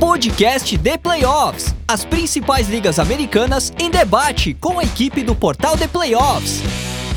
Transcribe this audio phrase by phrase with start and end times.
[0.00, 1.74] Podcast The Playoffs.
[1.86, 6.62] As principais ligas americanas em debate com a equipe do portal The Playoffs.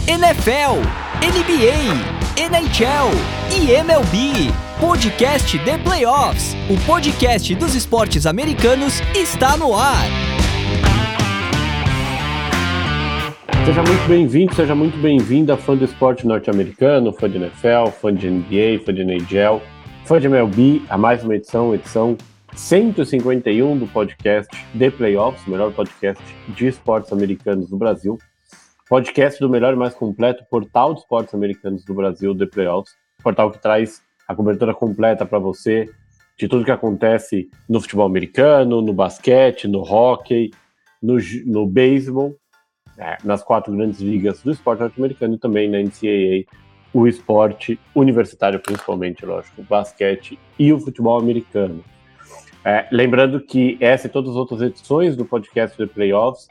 [0.06, 0.82] NFL,
[1.24, 3.10] NBA, NHL
[3.56, 4.52] e MLB.
[4.82, 6.58] Podcast The Playoffs.
[6.70, 10.04] O podcast dos esportes americanos está no ar.
[13.66, 18.30] Seja muito bem-vindo, seja muito bem-vinda, fã do esporte norte-americano, fã de NFL, fã de
[18.30, 19.62] NBA, fã de NHL,
[20.04, 22.18] fã de MLB, a mais uma edição, edição
[22.56, 28.18] 151 do podcast The Playoffs, o melhor podcast de esportes americanos do Brasil.
[28.88, 32.94] Podcast do melhor e mais completo portal de esportes americanos do Brasil, The Playoffs.
[33.24, 35.90] Portal que traz a cobertura completa para você
[36.38, 40.52] de tudo que acontece no futebol americano, no basquete, no hockey,
[41.02, 42.36] no, no beisebol
[42.98, 46.46] é, nas quatro grandes ligas do esporte norte-americano e também na NCAA,
[46.94, 51.84] o esporte universitário, principalmente, lógico, o basquete e o futebol americano.
[52.66, 56.48] É, lembrando que essa e todas as outras edições do podcast The Playoffs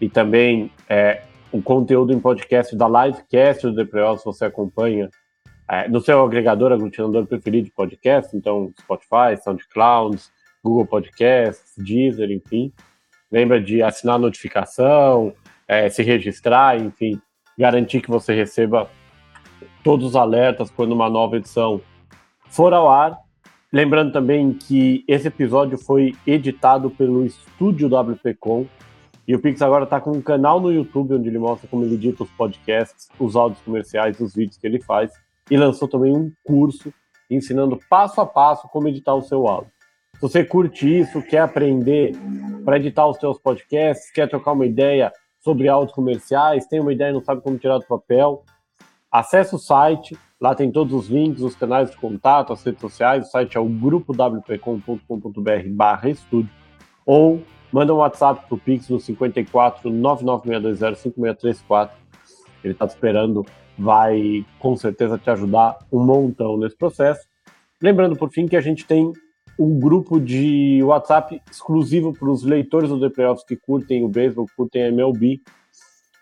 [0.00, 5.08] e também é, o conteúdo em podcast da livecast do The Playoffs você acompanha
[5.68, 10.20] é, no seu agregador, aglutinador preferido de podcast, então Spotify, SoundCloud,
[10.62, 12.72] Google Podcasts, Deezer, enfim.
[13.32, 15.32] Lembra de assinar a notificação,
[15.66, 17.20] é, se registrar, enfim,
[17.58, 18.88] garantir que você receba
[19.82, 21.80] todos os alertas quando uma nova edição
[22.48, 23.25] for ao ar.
[23.76, 28.64] Lembrando também que esse episódio foi editado pelo Estúdio WPcom
[29.28, 31.92] e o Pix agora está com um canal no YouTube onde ele mostra como ele
[31.92, 35.12] edita os podcasts, os áudios comerciais, os vídeos que ele faz
[35.50, 36.90] e lançou também um curso
[37.30, 39.70] ensinando passo a passo como editar o seu áudio.
[40.14, 42.16] Se você curte isso, quer aprender
[42.64, 47.10] para editar os seus podcasts, quer trocar uma ideia sobre áudios comerciais, tem uma ideia
[47.10, 48.42] e não sabe como tirar do papel,
[49.12, 53.26] acesse o site, lá tem todos os links, os canais de contato, as redes sociais,
[53.26, 56.52] o site é o grupowpcom.com.br barra estúdio,
[57.04, 57.42] ou
[57.72, 61.96] manda um WhatsApp pro Pix no 54 99620 5634,
[62.62, 63.44] ele está esperando,
[63.78, 67.26] vai com certeza te ajudar um montão nesse processo.
[67.80, 69.12] Lembrando, por fim, que a gente tem
[69.58, 74.46] um grupo de WhatsApp exclusivo para os leitores do The Playoffs que curtem o beisebol,
[74.56, 75.40] curtem a MLB.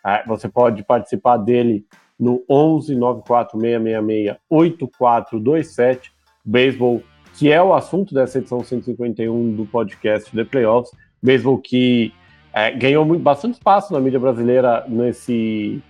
[0.05, 1.85] É, você pode participar dele
[2.19, 6.11] no 11 94666 8427,
[6.43, 7.03] beisebol,
[7.37, 10.91] que é o assunto dessa edição 151 do podcast The Playoffs.
[11.21, 12.13] Beisebol que
[12.53, 15.81] é, ganhou muito, bastante espaço na mídia brasileira nesse,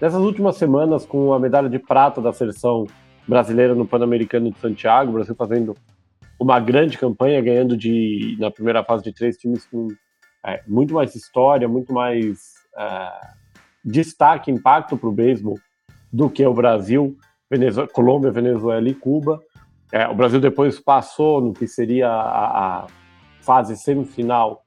[0.00, 2.86] nessas últimas semanas com a medalha de prata da seleção
[3.28, 5.76] brasileira no Pan-Americano de Santiago, o Brasil fazendo
[6.38, 9.88] uma grande campanha, ganhando de na primeira fase de três times com
[10.44, 13.10] é, muito mais história, muito mais é,
[13.84, 15.58] destaque, impacto para o beisebol
[16.12, 17.16] do que o Brasil,
[17.50, 19.40] Venezuela, Colômbia, Venezuela e Cuba.
[19.92, 22.86] É, o Brasil depois passou no que seria a, a
[23.40, 24.62] fase semifinal,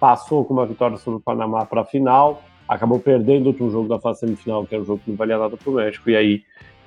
[0.00, 3.88] passou com uma vitória sobre o Panamá para a final, acabou perdendo o último jogo
[3.88, 6.16] da fase semifinal, que era o jogo que não valia nada para o México, e
[6.16, 6.42] aí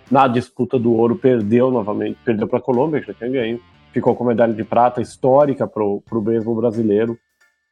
[0.09, 3.61] na disputa do ouro perdeu novamente, perdeu para a Colômbia, que já tinha ganho,
[3.93, 7.17] ficou com medalha de prata histórica para o beisebol brasileiro.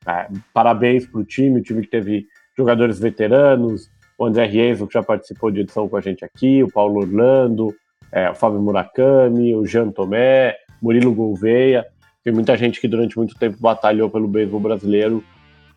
[0.08, 4.94] É, parabéns para o time, o time que teve jogadores veteranos, o André Rieso, que
[4.94, 7.74] já participou de edição com a gente aqui, o Paulo Orlando,
[8.12, 11.86] é, o Fábio Murakami, o Jean Tomé, Murilo Gouveia.
[12.22, 15.24] Tem muita gente que durante muito tempo batalhou pelo beisebol brasileiro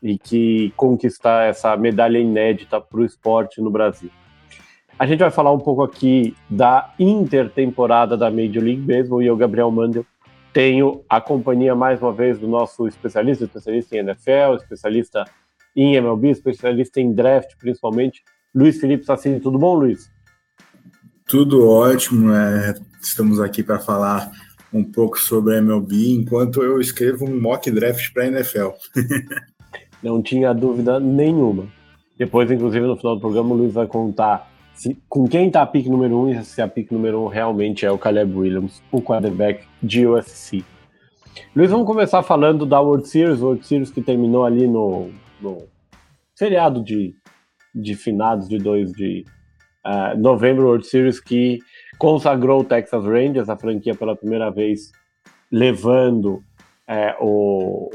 [0.02, 4.10] e que conquistar essa medalha inédita para o esporte no Brasil.
[4.98, 9.36] A gente vai falar um pouco aqui da intertemporada da Major League Baseball e eu,
[9.36, 10.04] Gabriel Mandel,
[10.52, 15.24] tenho a companhia, mais uma vez, do nosso especialista, especialista em NFL, especialista
[15.74, 18.22] em MLB, especialista em draft, principalmente,
[18.54, 19.40] Luiz Felipe Sassini.
[19.40, 20.10] Tudo bom, Luiz?
[21.26, 22.32] Tudo ótimo.
[22.32, 24.30] É, estamos aqui para falar
[24.72, 28.68] um pouco sobre a MLB, enquanto eu escrevo um mock draft para a NFL.
[30.02, 31.68] Não tinha dúvida nenhuma.
[32.18, 35.66] Depois, inclusive, no final do programa, o Luiz vai contar se, com quem tá a
[35.66, 38.34] pick número 1 um, e se a pick número 1 um realmente é o Caleb
[38.34, 40.64] Williams, o quarterback de USC.
[41.54, 45.10] Luiz, vamos começar falando da World Series, World Series que terminou ali no,
[45.42, 45.68] no
[46.36, 47.14] feriado de,
[47.74, 49.24] de finados de 2 de
[49.84, 51.58] uh, novembro, World Series que
[51.98, 54.92] consagrou o Texas Rangers, a franquia pela primeira vez
[55.50, 56.42] levando
[56.88, 57.90] é, o,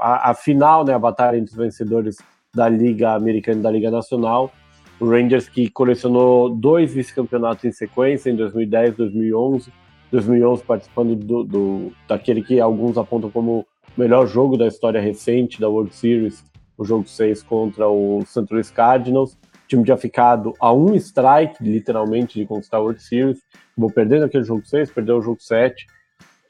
[0.00, 2.16] a, a, final, né, a batalha entre os vencedores
[2.54, 4.50] da Liga Americana e da Liga Nacional.
[4.98, 9.72] O Rangers que colecionou dois vice-campeonatos em sequência, em 2010 e 2011.
[10.10, 13.66] 2011 participando do, do, daquele que alguns apontam como o
[14.00, 16.44] melhor jogo da história recente da World Series,
[16.82, 18.46] o jogo 6 contra o St.
[18.50, 19.34] Louis Cardinals.
[19.34, 19.38] O
[19.68, 23.40] time tinha ficado a um strike, literalmente, de conquistar a World Series.
[23.72, 25.86] Acabou perdendo aquele jogo 6, perdeu o jogo 7.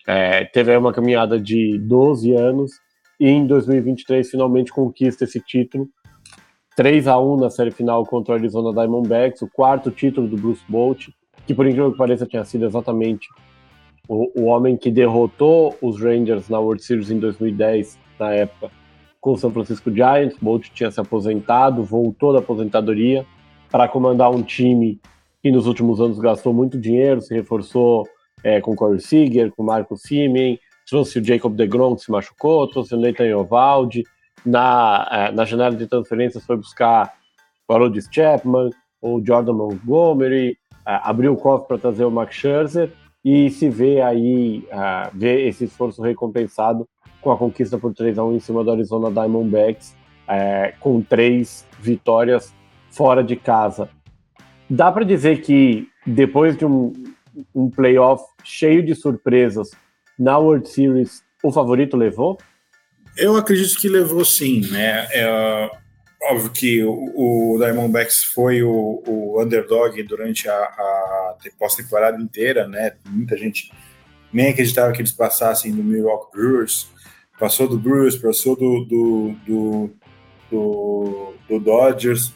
[0.07, 2.73] É, teve uma caminhada de 12 anos
[3.21, 5.89] e em 2023 finalmente conquista esse título.
[6.75, 10.65] 3 a 1 na série final contra o Arizona Diamondbacks, o quarto título do Bruce
[10.69, 11.09] Bolt,
[11.47, 13.29] que por incrível que pareça tinha sido exatamente
[14.09, 18.71] o, o homem que derrotou os Rangers na World Series em 2010, na época,
[19.23, 20.37] com o San Francisco Giants.
[20.43, 23.25] Bolt tinha se aposentado, voltou da aposentadoria
[23.71, 25.01] para comandar um time
[25.41, 28.07] que nos últimos anos gastou muito dinheiro, se reforçou
[28.45, 32.95] é, com Corey Seager, com Marco Simen, trouxe o Jacob DeGrom, que se machucou, trouxe
[32.95, 34.05] o Nathan Iovaldi,
[34.45, 37.15] na, é, na janela de transferências foi buscar
[37.69, 38.71] o Arodis Chapman,
[39.01, 42.93] o Jordan Montgomery, é, abriu o cofre para trazer o Max Scherzer
[43.25, 46.89] e se vê aí, uh, vê esse esforço recompensado
[47.23, 49.95] com a conquista por 3 a 1 em cima do Arizona Diamondbacks,
[50.29, 52.53] é, com três vitórias
[52.91, 53.89] fora de casa.
[54.69, 56.93] Dá para dizer que depois de um,
[57.55, 59.71] um playoff cheio de surpresas
[60.19, 62.39] na World Series, o favorito levou?
[63.17, 65.07] Eu acredito que levou sim, né?
[65.13, 65.71] É,
[66.23, 72.93] óbvio que o, o Diamondbacks foi o, o underdog durante a, a pós-temporada inteira, né?
[73.07, 73.71] Muita gente
[74.33, 76.89] nem acreditava que eles passassem do Milwaukee Brewers.
[77.43, 79.91] Passou do Brewers, passou do, do, do,
[80.49, 82.33] do, do Dodgers,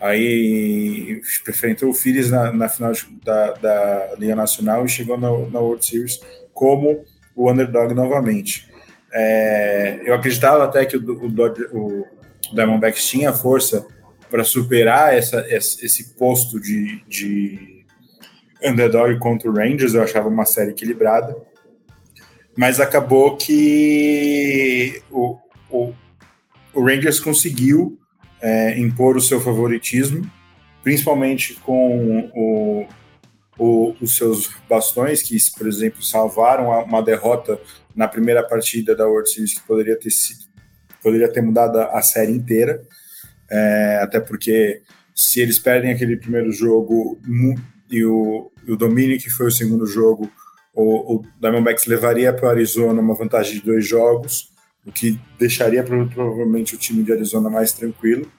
[0.00, 2.90] aí enfrentou o Phillies na, na final
[3.22, 6.18] da, da Liga Nacional e chegou na, na World Series
[6.52, 7.04] como
[7.36, 8.68] o underdog novamente.
[9.12, 12.04] É, eu acreditava até que o, o, Dodger, o
[12.52, 13.86] Diamondbacks tinha força
[14.28, 17.84] para superar essa, esse posto de, de
[18.64, 21.36] underdog contra o Rangers, eu achava uma série equilibrada,
[22.58, 25.38] mas acabou que o,
[25.70, 25.94] o,
[26.74, 27.96] o Rangers conseguiu
[28.42, 30.28] é, impor o seu favoritismo,
[30.82, 32.88] principalmente com o,
[33.56, 37.60] o, os seus bastões, que, por exemplo, salvaram uma derrota
[37.94, 40.48] na primeira partida da World Series que poderia ter sido
[41.00, 42.82] poderia ter mudado a série inteira,
[43.48, 44.82] é, até porque
[45.14, 47.20] se eles perdem aquele primeiro jogo
[47.88, 50.28] e o, o domínio que foi o segundo jogo,
[50.78, 54.52] o, o Diamondbacks levaria para o Arizona uma vantagem de dois jogos,
[54.86, 58.30] o que deixaria provavelmente o time de Arizona mais tranquilo.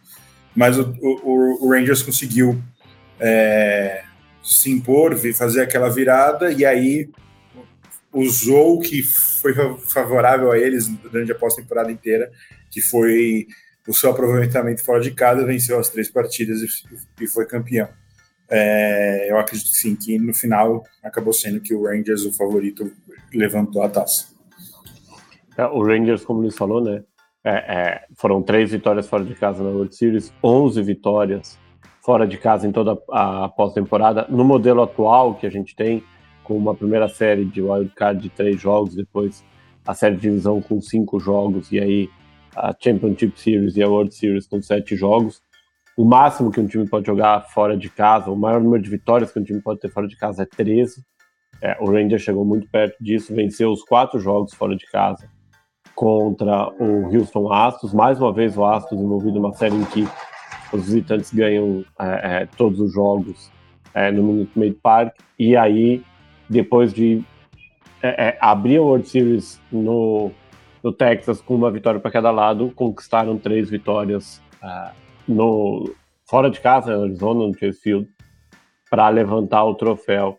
[0.56, 2.58] Mas o, o, o Rangers conseguiu
[3.20, 4.04] é,
[4.42, 7.10] se impor, fazer aquela virada, e aí
[8.14, 9.54] usou o que foi
[9.88, 12.32] favorável a eles durante a pós-temporada inteira,
[12.72, 13.48] que foi
[13.86, 16.68] o seu aproveitamento fora de casa, venceu as três partidas e,
[17.22, 17.90] e foi campeão.
[18.50, 22.92] É, eu acredito sim que no final acabou sendo que o Rangers, o favorito,
[23.34, 24.28] levantou a taça.
[25.58, 27.04] É, o Rangers, como ele falou, né?
[27.44, 31.58] É, é, foram três vitórias fora de casa na World Series, 11 vitórias
[32.02, 34.26] fora de casa em toda a pós-temporada.
[34.30, 36.04] No modelo atual que a gente tem,
[36.44, 39.46] com uma primeira série de wildcard de três jogos, depois
[39.86, 42.10] a série de divisão com cinco jogos, e aí
[42.56, 45.42] a Championship Series e a World Series com sete jogos.
[46.00, 49.34] O máximo que um time pode jogar fora de casa, o maior número de vitórias
[49.34, 51.04] que um time pode ter fora de casa é 13.
[51.62, 55.30] É, o Rangers chegou muito perto disso, venceu os quatro jogos fora de casa
[55.94, 57.94] contra o Houston Astros.
[57.94, 60.08] Mais uma vez o Astros envolvido em uma série em que
[60.72, 63.52] os visitantes ganham é, é, todos os jogos
[63.94, 65.14] é, no Minute Maid Park.
[65.38, 66.02] E aí
[66.50, 67.22] depois de
[68.02, 70.32] é, é, abrir a World Series no,
[70.82, 74.42] no Texas com uma vitória para cada lado, conquistaram três vitórias
[75.30, 75.94] no
[76.26, 78.10] fora de casa, em Arizona, no Chase Field,
[78.90, 80.38] para levantar o troféu.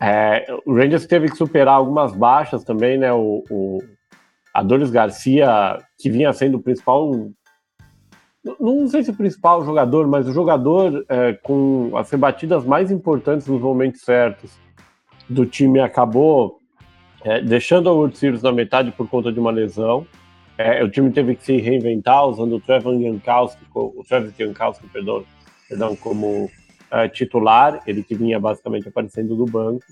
[0.00, 3.12] É, o Rangers teve que superar algumas baixas também, né?
[3.12, 3.78] O, o
[4.52, 7.10] Adolis Garcia, que vinha sendo o principal
[8.58, 13.46] não sei se o principal jogador, mas o jogador é, com as rebatidas mais importantes
[13.46, 14.50] nos momentos certos
[15.28, 16.58] do time acabou
[17.24, 20.04] é, deixando a World Series na metade por conta de uma lesão.
[20.58, 25.24] É, o time teve que se reinventar usando o Trevor Jankowski, o Travis Jankowski, perdão,
[25.68, 26.50] perdão como
[26.90, 29.84] é, titular, ele que vinha basicamente aparecendo do banco,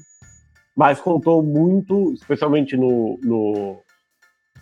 [0.77, 3.79] mas contou muito, especialmente no, no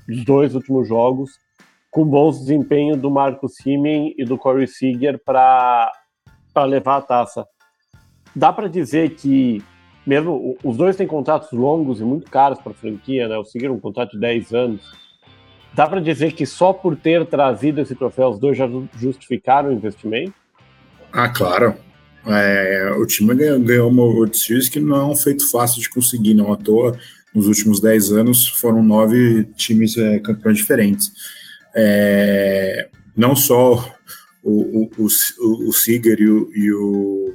[0.08, 1.38] nos dois últimos jogos,
[1.90, 5.92] com bons desempenhos do Marco Simen e do Corey Seager para
[6.66, 7.46] levar a taça.
[8.34, 9.62] Dá para dizer que
[10.06, 13.36] mesmo os dois têm contratos longos e muito caros para a franquia, né?
[13.36, 15.07] O Seguir um contrato de 10 anos.
[15.74, 19.72] Dá para dizer que só por ter trazido esse troféu os dois já justificaram o
[19.72, 20.34] investimento?
[21.12, 21.74] Ah, claro.
[22.26, 25.88] É, o time ganhou, ganhou uma World Series que não é um feito fácil de
[25.88, 26.98] conseguir, não à toa.
[27.34, 31.12] Nos últimos 10 anos foram nove times é, campeões diferentes.
[31.74, 33.94] É, não só
[34.42, 37.34] o, o, o, o Seager e o, e o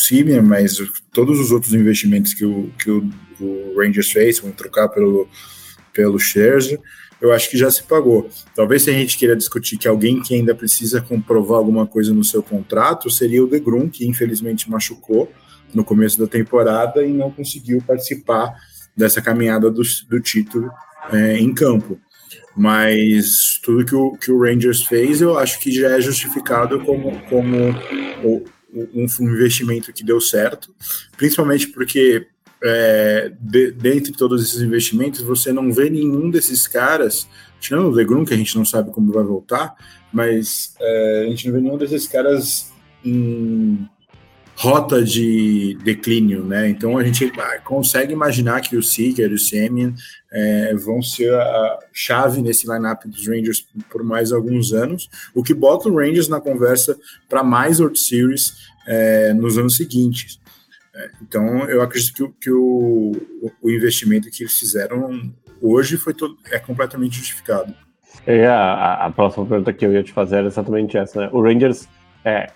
[0.00, 0.78] Simeon, mas
[1.12, 3.08] todos os outros investimentos que o, que o,
[3.40, 5.28] o Rangers fez, vão trocar pelo,
[5.92, 6.80] pelo Scherzer,
[7.20, 8.28] eu acho que já se pagou.
[8.54, 12.24] Talvez se a gente queira discutir que alguém que ainda precisa comprovar alguma coisa no
[12.24, 15.30] seu contrato seria o DeGrum, que infelizmente machucou
[15.74, 18.54] no começo da temporada e não conseguiu participar
[18.96, 20.70] dessa caminhada do, do título
[21.12, 22.00] é, em campo.
[22.56, 27.20] Mas tudo que o, que o Rangers fez, eu acho que já é justificado como,
[27.28, 27.56] como
[28.24, 28.44] um,
[28.94, 30.74] um investimento que deu certo,
[31.16, 32.26] principalmente porque
[32.62, 37.28] é, de, dentre todos esses investimentos, você não vê nenhum desses caras,
[37.60, 39.74] tirando o Legrum, que a gente não sabe como vai voltar,
[40.12, 42.72] mas é, a gente não vê nenhum desses caras
[43.04, 43.88] em
[44.60, 46.68] rota de declínio, né?
[46.68, 47.32] Então a gente
[47.64, 49.94] consegue imaginar que o Seeker e o Semien
[50.30, 55.54] é, vão ser a chave nesse lineup dos Rangers por mais alguns anos, o que
[55.54, 56.94] bota o Rangers na conversa
[57.26, 60.38] para mais World Series é, nos anos seguintes.
[60.94, 63.12] É, então, eu acredito que, que o,
[63.62, 65.32] o, investimento que eles fizeram
[65.62, 67.72] hoje foi todo, é completamente justificado.
[68.26, 71.20] É, a, a, próxima pergunta que eu ia te fazer era exatamente essa.
[71.20, 71.30] Né?
[71.32, 71.88] O Rangers
[72.24, 72.50] é,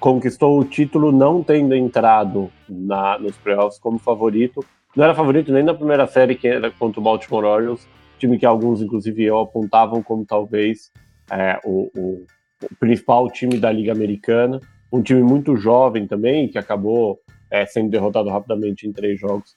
[0.00, 4.64] conquistou o título não tendo entrado na, nos playoffs como favorito.
[4.96, 7.86] Não era favorito nem na primeira série, que era contra o Baltimore Orioles,
[8.18, 10.90] time que alguns, inclusive eu, apontavam como talvez
[11.30, 12.26] é, o, o,
[12.64, 14.60] o principal time da Liga Americana.
[14.92, 19.56] Um time muito jovem também, que acabou é, sendo derrotado rapidamente em três jogos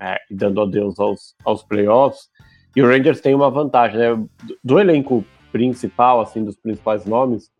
[0.00, 2.28] é, e dando adeus aos, aos playoffs.
[2.74, 4.26] E o Rangers tem uma vantagem, né?
[4.62, 7.50] Do elenco principal, assim, dos principais nomes,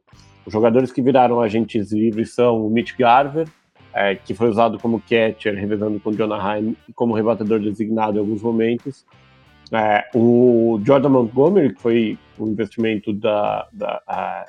[0.48, 3.46] os jogadores que viraram agentes livres são o Mitch Garver,
[3.92, 8.20] é, que foi usado como catcher, revezando com o Jonah e como rebatedor designado em
[8.20, 9.04] alguns momentos.
[9.70, 14.46] É, o Jordan Montgomery, que foi um investimento da, da, a,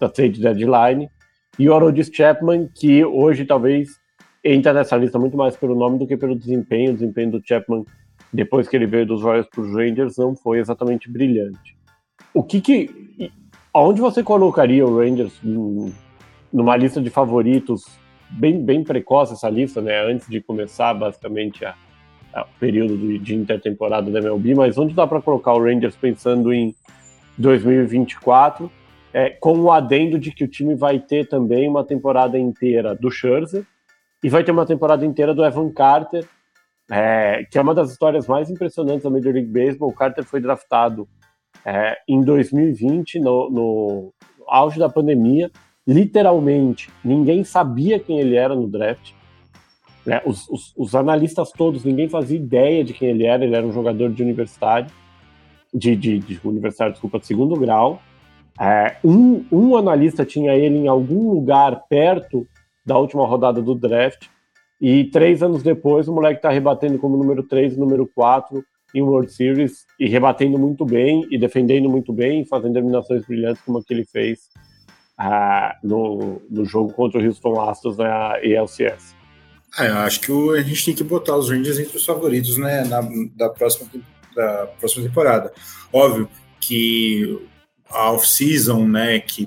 [0.00, 1.08] da trade deadline,
[1.56, 4.01] e o Arodis Chapman, que hoje talvez
[4.44, 6.90] entra nessa lista muito mais pelo nome do que pelo desempenho.
[6.90, 7.84] O desempenho do Chapman,
[8.32, 11.76] depois que ele veio dos Royals para os Rangers, não foi exatamente brilhante.
[12.34, 13.30] O que que.
[13.72, 15.40] Aonde você colocaria o Rangers
[16.52, 17.84] numa lista de favoritos
[18.30, 19.98] bem, bem precoce essa lista, né?
[20.04, 21.74] Antes de começar basicamente a,
[22.34, 26.52] a, período de, de intertemporada da MLB, mas onde dá para colocar o Rangers pensando
[26.52, 26.74] em
[27.38, 28.70] 2024,
[29.12, 33.10] é, com o adendo de que o time vai ter também uma temporada inteira do
[33.10, 33.66] Scherzer,
[34.22, 36.26] e vai ter uma temporada inteira do Evan Carter,
[36.90, 39.90] é, que é uma das histórias mais impressionantes da Major League Baseball.
[39.90, 41.08] O Carter foi draftado
[41.64, 44.14] é, em 2020, no, no
[44.46, 45.50] auge da pandemia.
[45.86, 49.12] Literalmente, ninguém sabia quem ele era no draft.
[50.06, 50.20] Né?
[50.24, 53.44] Os, os, os, analistas todos, ninguém fazia ideia de quem ele era.
[53.44, 54.92] Ele era um jogador de universidade,
[55.74, 58.00] de, de, de universidade, desculpa, de segundo grau.
[58.60, 62.46] É, um, um analista tinha ele em algum lugar perto
[62.84, 64.26] da última rodada do draft.
[64.80, 69.00] E três anos depois, o moleque está rebatendo como número 3 e número 4 em
[69.00, 73.84] World Series e rebatendo muito bem e defendendo muito bem, fazendo eliminações brilhantes como a
[73.84, 74.40] que ele fez
[75.20, 79.14] uh, no, no jogo contra o Houston Astros na ELCS.
[79.78, 82.58] Ah, eu acho que o, a gente tem que botar os Rangers entre os favoritos
[82.58, 83.00] né, na,
[83.34, 83.88] da, próxima,
[84.34, 85.52] da próxima temporada.
[85.92, 86.28] Óbvio
[86.60, 87.40] que
[87.88, 89.46] a off-season, né, que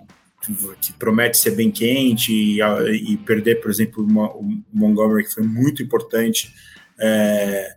[0.81, 2.61] que promete ser bem quente e,
[3.13, 6.53] e perder, por exemplo, uma, o Montgomery, que foi muito importante
[6.99, 7.73] é,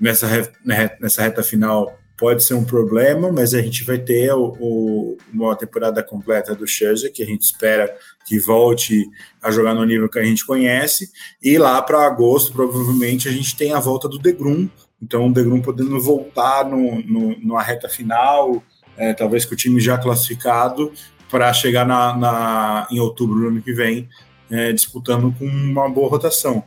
[0.00, 4.56] nessa, né, nessa reta final, pode ser um problema, mas a gente vai ter o,
[4.60, 7.92] o, uma temporada completa do Scherzer, que a gente espera
[8.26, 9.04] que volte
[9.42, 11.10] a jogar no nível que a gente conhece,
[11.42, 14.68] e lá para agosto, provavelmente, a gente tem a volta do Degrum,
[15.02, 18.62] então o Degrum podendo voltar no, no, numa reta final,
[18.96, 20.92] é, talvez com o time já classificado,
[21.32, 24.06] para chegar na, na, em outubro do ano que vem
[24.50, 26.62] é, disputando com uma boa rotação.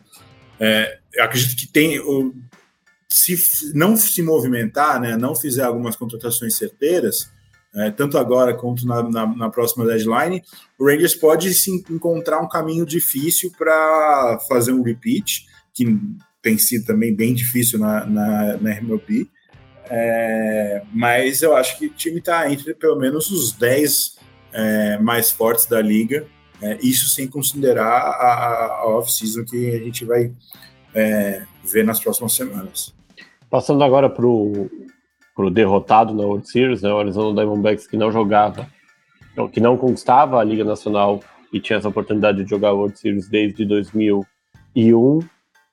[0.59, 2.01] É, acredito que tem.
[3.07, 7.29] Se não se movimentar, né, não fizer algumas contratações certeiras,
[7.75, 10.41] é, tanto agora quanto na, na, na, próxima deadline,
[10.79, 15.45] o Rangers pode se encontrar um caminho difícil para fazer um repeat,
[15.75, 15.85] que
[16.41, 19.29] tem sido também bem difícil na, na, na MLB.
[19.87, 24.15] É, mas eu acho que o time está entre pelo menos os 10
[24.55, 26.25] é, mais fortes da liga,
[26.61, 30.31] é, isso sem considerar a, a off-season que a gente vai
[30.93, 32.95] é, ver nas próximas semanas.
[33.49, 34.69] Passando agora para o
[35.51, 38.67] derrotado na World Series, né, o Arizona Diamondbacks que não jogava,
[39.51, 41.19] que não conquistava a Liga Nacional
[41.51, 45.19] e tinha essa oportunidade de jogar a World Series desde 2001.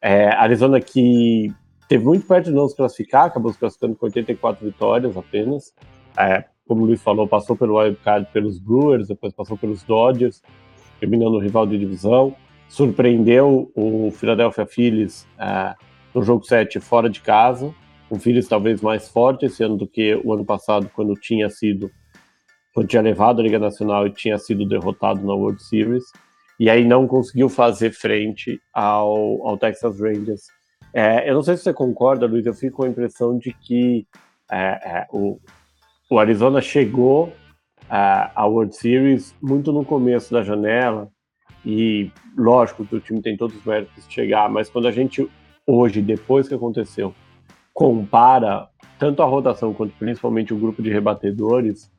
[0.00, 1.52] É, Arizona que
[1.88, 5.72] teve muito perto de não se classificar, acabou se classificando com 84 vitórias apenas.
[6.18, 10.42] É, como o Luiz falou, passou pelo wildcard pelos Brewers, depois passou pelos Dodgers,
[11.00, 12.34] terminando o rival de divisão.
[12.68, 15.74] surpreendeu o Philadelphia Phillies uh,
[16.14, 17.74] no jogo 7 fora de casa.
[18.08, 21.90] O Phillies talvez mais forte esse ano do que o ano passado, quando tinha sido
[22.74, 26.04] quando tinha levado a Liga Nacional e tinha sido derrotado na World Series.
[26.58, 30.46] E aí não conseguiu fazer frente ao, ao Texas Rangers.
[30.94, 34.06] É, eu não sei se você concorda, Luiz, eu fico com a impressão de que
[34.50, 35.38] é, é, o,
[36.12, 37.32] o Arizona chegou
[37.88, 41.08] à World Series muito no começo da janela,
[41.64, 45.26] e lógico que o time tem todos os méritos de chegar, mas quando a gente
[45.66, 47.14] hoje, depois que aconteceu,
[47.72, 51.90] compara tanto a rotação quanto principalmente o grupo de rebatedores,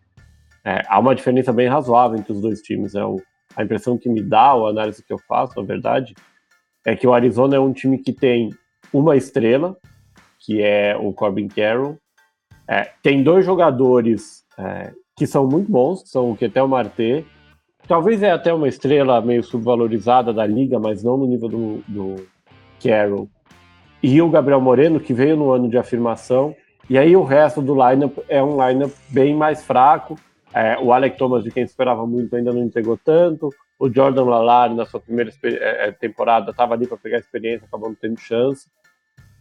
[0.64, 2.94] é, há uma diferença bem razoável entre os dois times.
[2.94, 3.20] É o,
[3.56, 6.14] a impressão que me dá, a análise que eu faço, na verdade,
[6.86, 8.52] é que o Arizona é um time que tem
[8.94, 9.76] uma estrela,
[10.38, 11.98] que é o Corbin Carroll,
[12.68, 17.26] é, tem dois jogadores é, que são muito bons, que são o Ketel Marte,
[17.88, 22.28] talvez é até uma estrela meio subvalorizada da liga, mas não no nível do, do
[22.82, 23.30] Carroll,
[24.02, 26.56] e o Gabriel Moreno, que veio no ano de afirmação,
[26.90, 30.16] e aí o resto do lineup é um lineup bem mais fraco.
[30.54, 33.50] É, o Alec Thomas, de quem esperava muito, ainda não entregou tanto.
[33.80, 37.90] O Jordan Lalari, na sua primeira é, é, temporada, estava ali para pegar experiência, acabou
[37.90, 38.68] não tendo chance.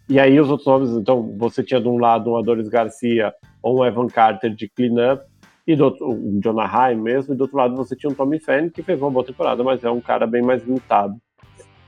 [0.08, 3.32] E aí os outros nomes, então, você tinha de um lado um Adolis Garcia
[3.62, 5.24] ou um Evan Carter de cleanup,
[5.66, 8.40] e do outro, um Jonah Heim mesmo, e do outro lado você tinha um Tommy
[8.40, 11.14] Fann, que fez uma boa temporada, mas é um cara bem mais limitado.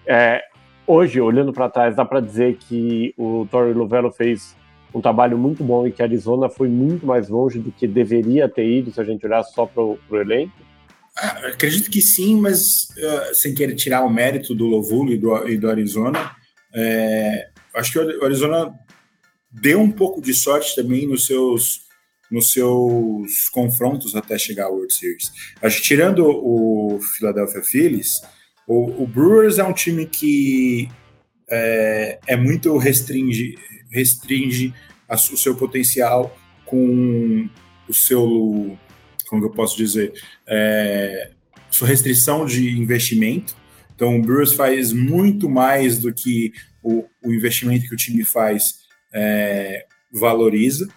[0.07, 0.43] É,
[0.87, 4.57] hoje, olhando para trás, dá para dizer que o Torrey Lovello fez
[4.95, 8.49] um trabalho muito bom e que a Arizona foi muito mais longe do que deveria
[8.49, 10.53] ter ido se a gente olhar só para o elenco?
[11.17, 15.49] Ah, acredito que sim, mas uh, sem querer tirar o mérito do Lovulo e do,
[15.49, 16.31] e do Arizona,
[16.73, 18.75] é, acho que o Arizona
[19.51, 21.85] deu um pouco de sorte também nos seus
[22.31, 25.31] nos seus confrontos até chegar ao World Series.
[25.63, 28.23] Acho que tirando o Philadelphia Phillies,
[28.67, 30.89] o, o Brewers é um time que
[31.49, 33.57] é, é muito restringe,
[33.91, 34.75] restringe
[35.09, 37.49] a, o seu potencial com
[37.89, 38.77] o seu,
[39.29, 40.13] como eu posso dizer,
[40.47, 41.31] é,
[41.71, 43.55] sua restrição de investimento.
[43.95, 46.53] Então, o Brewers faz muito mais do que
[46.83, 50.89] o, o investimento que o time faz é, valoriza.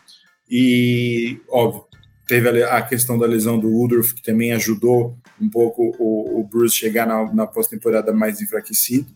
[0.49, 1.85] E, óbvio,
[2.27, 6.75] teve a, questão da lesão do Woodruff, que também ajudou um pouco o, o Bruce
[6.75, 9.07] chegar na, na pós-temporada mais enfraquecido.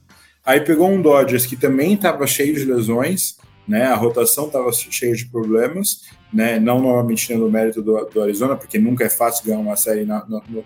[0.46, 3.86] Aí pegou um Dodgers que também estava cheio de lesões, né?
[3.86, 6.02] A rotação estava cheia de problemas,
[6.34, 6.60] né?
[6.60, 10.04] Não normalmente tendo o mérito do, do, Arizona, porque nunca é fácil ganhar uma série
[10.04, 10.64] na, no,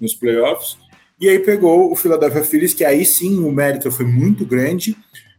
[0.00, 0.76] nos playoffs.
[1.22, 4.96] E aí pegou o Philadelphia Phillies, que aí sim o mérito foi muito grande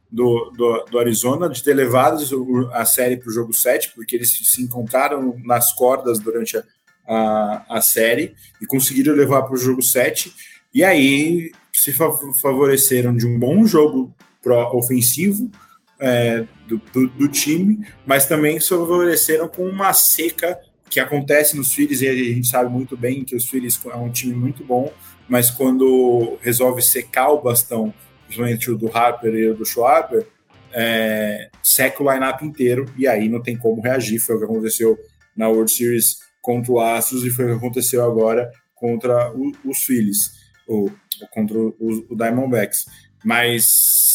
[0.09, 2.23] do, do, do Arizona, de ter levado
[2.71, 6.63] a série para o jogo 7, porque eles se encontraram nas cordas durante a,
[7.05, 10.33] a, a série e conseguiram levar para o jogo 7.
[10.73, 15.51] E aí se favoreceram de um bom jogo pro ofensivo
[15.99, 20.57] é, do, do, do, time, mas também se favoreceram com uma seca
[20.89, 24.11] que acontece nos Phillies, e a gente sabe muito bem que os Phillies é um
[24.11, 24.93] time muito bom,
[25.27, 27.93] mas quando resolve secar o bastão,
[28.25, 30.27] principalmente o do Harper e o do Schwarber,
[30.73, 34.19] é, seca o lineup inteiro e aí não tem como reagir.
[34.19, 34.97] Foi o que aconteceu
[35.35, 39.83] na World Series contra o Astros e foi o que aconteceu agora contra o, os
[39.83, 40.31] Phillies,
[40.67, 42.85] ou, ou contra o, o, Diamondbacks.
[43.23, 43.65] Mas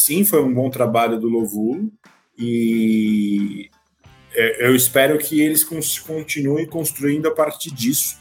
[0.04, 1.90] sim, foi um bom trabalho do Lovulo
[2.36, 3.70] e
[4.34, 8.18] é, eu espero que eles continuem construindo a partir disso,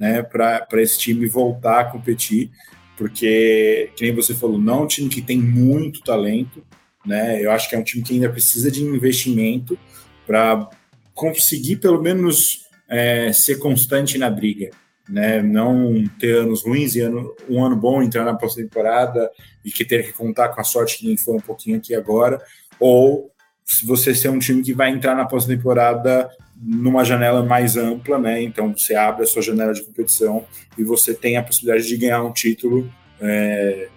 [0.00, 2.50] né, para esse time voltar a competir,
[2.96, 6.64] porque, que nem você falou, não é um time que tem muito talento,
[7.04, 7.42] né?
[7.42, 9.78] Eu acho que é um time que ainda precisa de investimento
[10.26, 10.68] para
[11.14, 14.70] conseguir pelo menos é, ser constante na briga,
[15.08, 15.42] né?
[15.42, 19.30] Não ter anos ruins e ano, um ano bom entrar na pós-temporada
[19.62, 22.42] e que ter que contar com a sorte que nem foi um pouquinho aqui agora,
[22.78, 23.30] ou
[23.64, 26.28] se você ser um time que vai entrar na pós-temporada
[26.62, 28.42] numa janela mais ampla, né?
[28.42, 30.44] Então você abre a sua janela de competição
[30.76, 33.88] e você tem a possibilidade de ganhar um título é,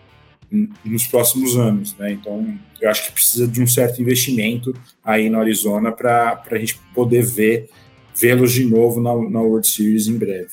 [0.85, 2.13] nos próximos anos, né?
[2.13, 4.73] Então eu acho que precisa de um certo investimento
[5.03, 7.69] aí no Arizona para a gente poder ver
[8.15, 10.51] vê-los de novo na, na World Series em breve.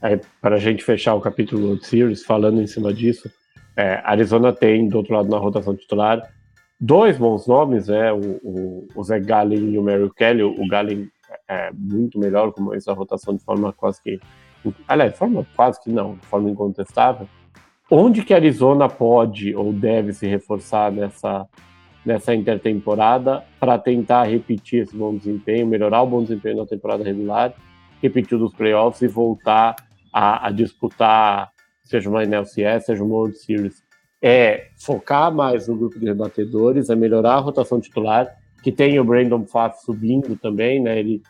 [0.00, 3.30] É, para a gente fechar o capítulo World Series, falando em cima disso,
[3.76, 6.22] é, Arizona tem, do outro lado, na rotação titular,
[6.80, 10.42] dois bons nomes, é, o, o, o Zé Gallen e o Mary Kelly.
[10.42, 11.08] O Gallen
[11.48, 14.18] é muito melhor como essa rotação de forma quase que.
[14.88, 17.28] Aliás, forma quase que não, de forma incontestável.
[17.90, 21.46] Onde que Arizona pode ou deve se reforçar nessa,
[22.04, 27.54] nessa intertemporada para tentar repetir esse bom desempenho, melhorar o bom desempenho na temporada regular,
[28.02, 29.76] repetir os playoffs e voltar
[30.12, 31.50] a, a disputar,
[31.82, 33.82] seja uma NLCS, seja uma World Series.
[34.22, 39.04] é focar mais no grupo de rebatedores, é melhorar a rotação titular, que tem o
[39.04, 40.98] Brandon Pfaff subindo também, né?
[40.98, 41.20] Ele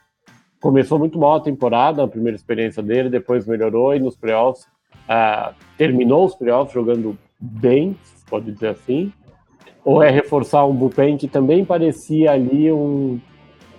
[0.64, 4.64] começou muito mal a temporada, a primeira experiência dele, depois melhorou e nos playoffs
[5.02, 7.94] uh, terminou os playoffs jogando bem,
[8.30, 9.12] pode dizer assim.
[9.84, 13.20] Ou é reforçar um bullpen que também parecia ali um,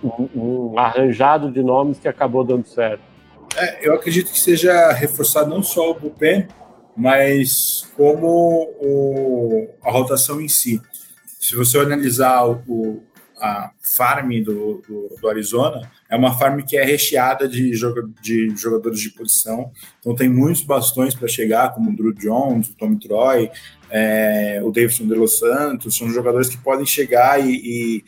[0.00, 3.02] um, um arranjado de nomes que acabou dando certo?
[3.56, 6.46] É, eu acredito que seja reforçar não só o bullpen,
[6.96, 8.28] mas como
[8.80, 10.80] o, a rotação em si.
[11.40, 13.02] Se você analisar o,
[13.46, 18.54] a farm do, do, do, Arizona, é uma farm que é recheada de, joga, de
[18.56, 19.70] jogadores de posição.
[20.00, 23.50] Então tem muitos bastões para chegar, como o Drew Jones, o Tom Troy,
[23.90, 25.96] é, o Davidson de Los Santos.
[25.96, 28.04] São jogadores que podem chegar e, e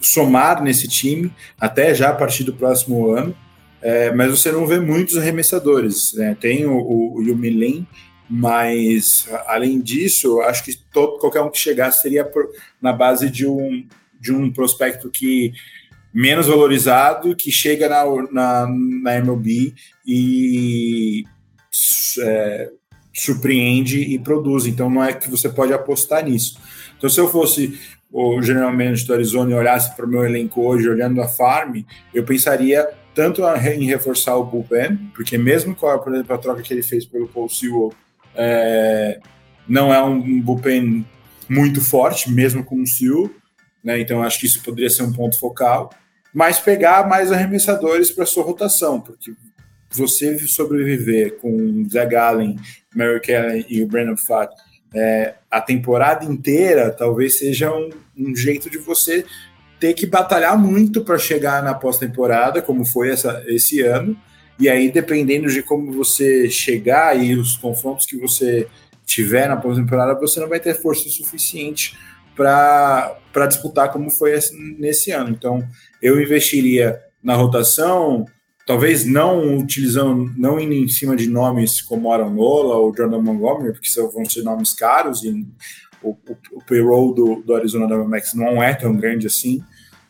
[0.00, 3.36] somar nesse time até já a partir do próximo ano.
[3.82, 6.12] É, mas você não vê muitos arremessadores.
[6.14, 6.36] Né?
[6.40, 7.86] Tem o, o, o Yumilin,
[8.28, 12.48] mas além disso, acho que todo, qualquer um que chegasse seria por,
[12.80, 13.86] na base de um,
[14.26, 15.52] de um prospecto que
[16.12, 19.74] menos valorizado, que chega na, na, na MLB
[20.06, 21.24] e
[22.20, 22.70] é,
[23.14, 24.66] surpreende e produz.
[24.66, 26.58] Então não é que você pode apostar nisso.
[26.96, 27.78] Então se eu fosse
[28.10, 31.82] o general manager do Arizona e olhasse para o meu elenco hoje, olhando a farm,
[32.14, 36.62] eu pensaria tanto em reforçar o bullpen, porque mesmo com a, por exemplo, a troca
[36.62, 37.92] que ele fez pelo Paul Sewell,
[38.34, 39.18] é,
[39.68, 41.04] não é um bullpen
[41.48, 43.30] muito forte, mesmo com o Sewell,
[43.86, 44.00] né?
[44.00, 45.90] Então acho que isso poderia ser um ponto focal.
[46.34, 49.32] Mas pegar mais arremessadores para sua rotação, porque
[49.88, 52.56] você sobreviver com Zach Allen,
[52.94, 54.52] Mary Kelly e o Brandon Fatt
[54.92, 59.24] é, a temporada inteira, talvez seja um, um jeito de você
[59.78, 64.16] ter que batalhar muito para chegar na pós-temporada, como foi essa, esse ano.
[64.58, 68.66] E aí, dependendo de como você chegar e os confrontos que você
[69.04, 71.96] tiver na pós-temporada, você não vai ter força suficiente
[72.36, 75.30] para disputar como foi esse, nesse ano.
[75.30, 75.66] Então,
[76.00, 78.26] eu investiria na rotação,
[78.66, 83.72] talvez não utilizando, não indo em cima de nomes como Aaron Nola ou Jordan Montgomery,
[83.72, 85.46] porque são, vão ser nomes caros e
[86.02, 89.62] o, o, o payroll do, do Arizona Diamondbacks não é tão grande assim,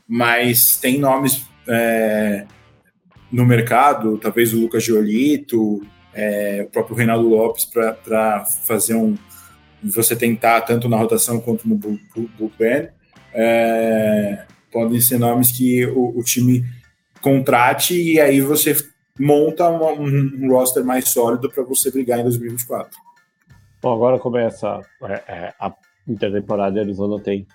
[0.07, 2.47] mas tem nomes é,
[3.31, 5.81] no mercado, talvez o Lucas Giolito,
[6.15, 9.17] é, o próprio Reinaldo Lopes para fazer um,
[9.91, 12.89] você tentar tanto na rotação quanto no bullpen,
[13.33, 16.65] é, podem ser nomes que o, o, time
[17.21, 18.75] contrate e aí você
[19.19, 22.99] monta um, roster mais sólido para você brigar em 2024.
[23.83, 25.73] Bom, agora começa é, é, a
[26.09, 26.79] intertemporada.
[26.79, 27.47] A Arizona tem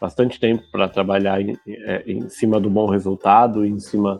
[0.00, 4.18] bastante tempo para trabalhar em, é, em, cima do bom resultado, em cima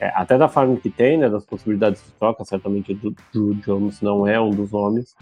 [0.00, 2.44] é, até da farm que tem, né, das possibilidades de troca.
[2.44, 2.98] Certamente
[3.34, 5.14] o Jones não é um dos nomes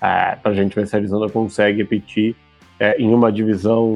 [0.00, 2.34] é, para a gente ver se a Arizona consegue repetir
[2.78, 3.92] é, em uma divisão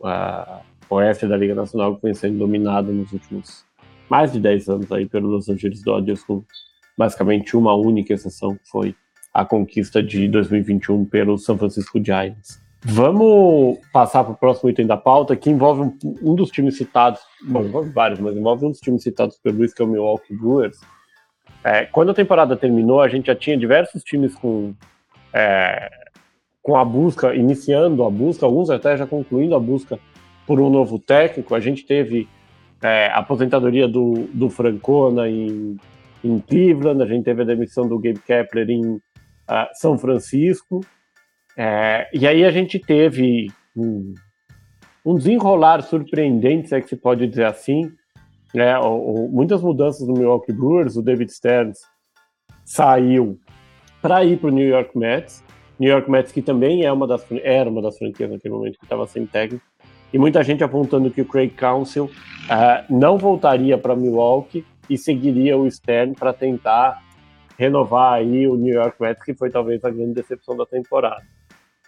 [0.00, 3.64] uh, oeste da Liga Nacional que vem sendo dominada nos últimos
[4.10, 6.44] mais de 10 anos aí pelo Los Angeles Dodgers, com
[6.96, 8.94] basicamente uma única exceção, que foi
[9.32, 12.62] a conquista de 2021 pelo San Francisco Giants.
[12.86, 17.20] Vamos passar para o próximo item da pauta, que envolve um, um, dos times citados,
[17.48, 20.36] bom, envolve vários, mas envolve um dos times citados pelo Luiz, que é o Milwaukee
[20.36, 20.78] Brewers.
[21.64, 24.74] É, quando a temporada terminou, a gente já tinha diversos times com
[25.34, 25.90] é,
[26.62, 29.98] com a busca, iniciando a busca, alguns até já concluindo a busca
[30.46, 31.54] por um novo técnico.
[31.54, 32.28] A gente teve
[32.82, 35.76] é, a aposentadoria do, do Francona em,
[36.22, 39.00] em Cleveland, a gente teve a demissão do Gabe Kepler em uh,
[39.74, 40.80] São Francisco,
[41.56, 44.14] é, e aí a gente teve um,
[45.04, 47.90] um, desenrolar surpreendente, se é que se pode dizer assim,
[48.54, 51.78] né, o, o, muitas mudanças no Milwaukee Brewers, o David Stearns
[52.64, 53.38] saiu
[54.04, 55.42] para ir para o New York Mets.
[55.80, 58.84] New York Mets que também é uma das, era uma das franquias naquele momento que
[58.84, 59.64] estava sem técnico.
[60.12, 65.56] E muita gente apontando que o Craig Council uh, não voltaria para Milwaukee e seguiria
[65.56, 67.02] o Stern para tentar
[67.56, 71.22] renovar aí o New York Mets, que foi talvez a grande decepção da temporada.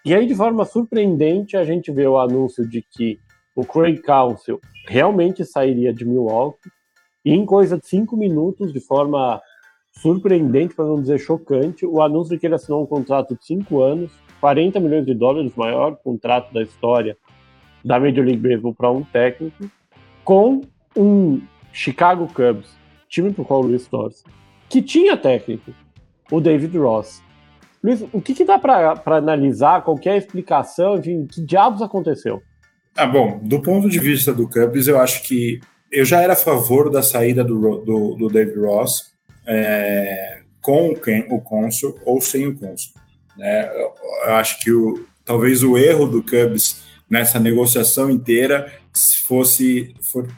[0.02, 3.20] E aí, de forma surpreendente, a gente vê o anúncio de que
[3.55, 6.70] o Craig Council realmente sairia de Milwaukee
[7.22, 9.38] e em coisa de cinco minutos, de forma
[9.96, 13.80] surpreendente, para não dizer chocante, o anúncio de que ele assinou um contrato de cinco
[13.82, 17.16] anos, 40 milhões de dólares, maior contrato da história
[17.85, 19.70] da Major League Baseball para um técnico,
[20.24, 20.62] com
[20.96, 21.40] um
[21.72, 22.68] Chicago Cubs,
[23.09, 24.24] time para o qual o Luiz torce,
[24.68, 25.72] que tinha técnico,
[26.30, 27.22] o David Ross.
[27.82, 32.42] Luiz, o que, que dá para analisar, qualquer explicação, enfim, que diabos aconteceu?
[32.96, 35.61] Ah, bom, do ponto de vista do Cubs, eu acho que
[35.92, 39.15] eu já era a favor da saída do, do, do David Ross,
[39.46, 40.90] é, com
[41.30, 42.92] o, cônsul ou sem o cônsul.
[43.37, 43.70] Né?
[43.74, 48.72] Eu, acho que o, talvez o erro do Cubs nessa negociação inteira
[49.26, 50.28] fosse for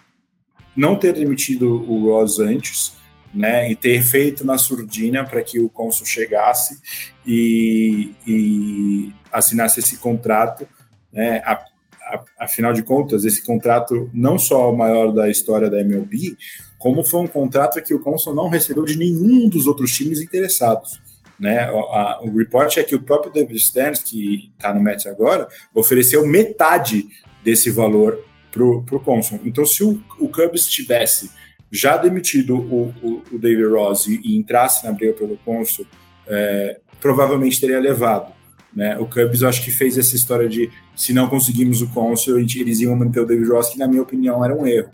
[0.76, 2.96] não ter demitido o Ross antes,
[3.34, 6.80] né, e ter feito na surdina para que o Consul chegasse
[7.26, 10.66] e, e assinasse esse contrato,
[11.12, 15.80] né, a, a, afinal de contas, esse contrato não só o maior da história da
[15.80, 16.36] MLB,
[16.78, 21.00] como foi um contrato que o Consul não recebeu de nenhum dos outros times interessados.
[21.38, 21.60] Né?
[21.60, 26.26] A, o report é que o próprio David Stearns, que está no Mets agora, ofereceu
[26.26, 27.06] metade
[27.44, 29.40] desse valor para o Consul.
[29.44, 31.30] Então, se o, o Cubs tivesse
[31.70, 35.86] já demitido o, o, o David Ross e, e, entrasse na briga pelo Consul,
[36.26, 38.32] é, provavelmente teria levado.
[38.74, 38.98] Né?
[38.98, 42.80] O Cubs, eu acho que fez essa história de se não conseguimos o Consul, eles
[42.80, 44.90] iam manter o David Ross, que na minha opinião era um erro.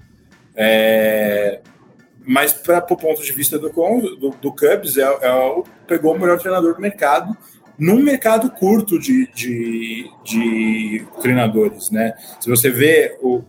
[0.55, 1.61] É,
[2.27, 6.39] mas para o ponto de vista do, do, do Cubs, é, é, pegou o melhor
[6.39, 7.37] treinador do mercado
[7.79, 11.91] num mercado curto de, de, de treinadores.
[11.91, 12.15] Né?
[12.41, 13.43] Se você vê o,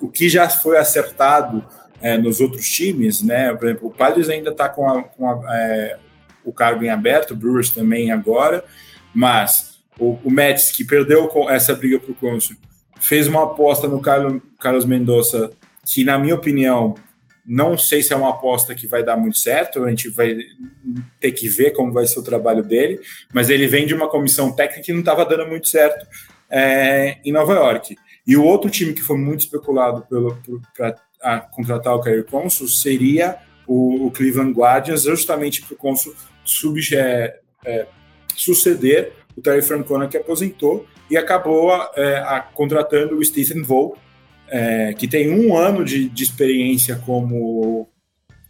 [0.00, 1.64] o, que já foi acertado
[2.00, 3.54] é, nos outros times, né?
[3.54, 5.98] por exemplo, o Padres ainda está com, a, com a, é,
[6.44, 8.64] o cargo em aberto, o Brewers também agora,
[9.14, 12.38] mas o, o Mets, que perdeu essa briga para o
[13.00, 15.50] fez uma aposta no Carlos, Carlos Mendonça,
[15.84, 16.94] que, na minha opinião,
[17.52, 20.36] não sei se é uma aposta que vai dar muito certo, a gente vai
[21.18, 23.00] ter que ver como vai ser o trabalho dele,
[23.34, 26.06] mas ele vem de uma comissão técnica que não estava dando muito certo
[26.48, 27.96] é, em Nova York.
[28.24, 30.06] E o outro time que foi muito especulado
[30.76, 33.36] para contratar o Caio Consul seria
[33.66, 36.14] o, o, Cleveland Guardians, justamente para o Consul
[36.94, 37.86] é, é,
[38.36, 43.98] suceder o Terry Francona, que aposentou, e acabou é, a, contratando o Stephen Volk,
[44.50, 47.88] é, que tem um ano de, de, experiência como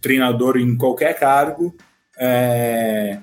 [0.01, 1.77] treinador em qualquer cargo,
[2.19, 3.19] é,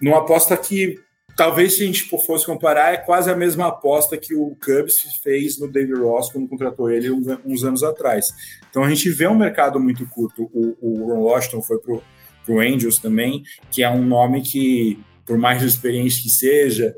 [0.00, 0.98] numa aposta que
[1.36, 5.60] talvez se a gente fosse comparar é quase a mesma aposta que o Cubs fez
[5.60, 8.32] no David Ross quando contratou ele uns anos atrás.
[8.70, 10.50] Então a gente vê um mercado muito curto.
[10.52, 12.02] O, o Ron Washington foi pro,
[12.44, 16.96] pro Angels também, que é um nome que, por mais experiente que seja,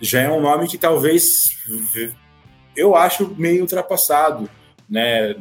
[0.00, 1.50] já é um nome que talvez
[2.76, 4.48] eu acho meio ultrapassado,
[4.88, 5.36] né?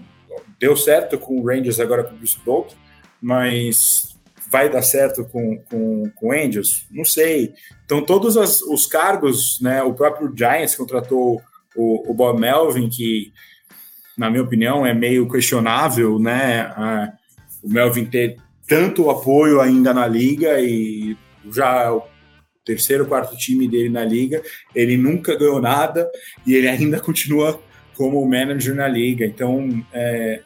[0.60, 2.74] Deu certo com o Rangers agora com o Bruce Bolt,
[3.22, 4.16] mas
[4.50, 6.86] vai dar certo com, com, com o Angels?
[6.92, 7.54] Não sei.
[7.86, 9.82] Então, todos as, os cargos, né?
[9.84, 11.42] O próprio Giants contratou
[11.76, 13.34] o, o Bob Melvin, que,
[14.18, 16.72] na minha opinião, é meio questionável, né?
[17.64, 21.18] o Melvin ter tanto apoio ainda na liga e
[21.52, 21.90] já
[22.66, 24.42] terceiro, quarto time dele na liga,
[24.74, 26.10] ele nunca ganhou nada
[26.46, 27.62] e ele ainda continua
[27.96, 29.26] como manager na liga.
[29.26, 30.42] Então, é,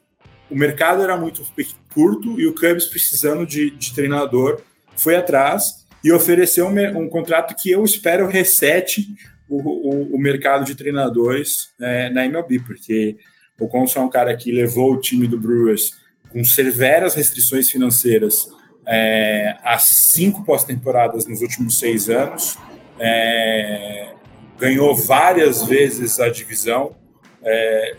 [0.50, 1.46] o mercado era muito
[1.94, 4.62] curto e o Cubs, precisando de, de treinador,
[4.96, 9.08] foi atrás e ofereceu um, um, contrato que eu espero resete
[9.50, 13.18] o, o, o mercado de treinadores é, na MLB, porque
[13.60, 15.92] o Consul é um cara que levou o time do Brewers
[16.30, 18.48] com severas restrições financeiras
[18.88, 22.58] é, as cinco pós-temporadas nos últimos seis anos,
[22.98, 24.14] é,
[24.58, 26.96] ganhou várias vezes a divisão,
[27.44, 27.98] é,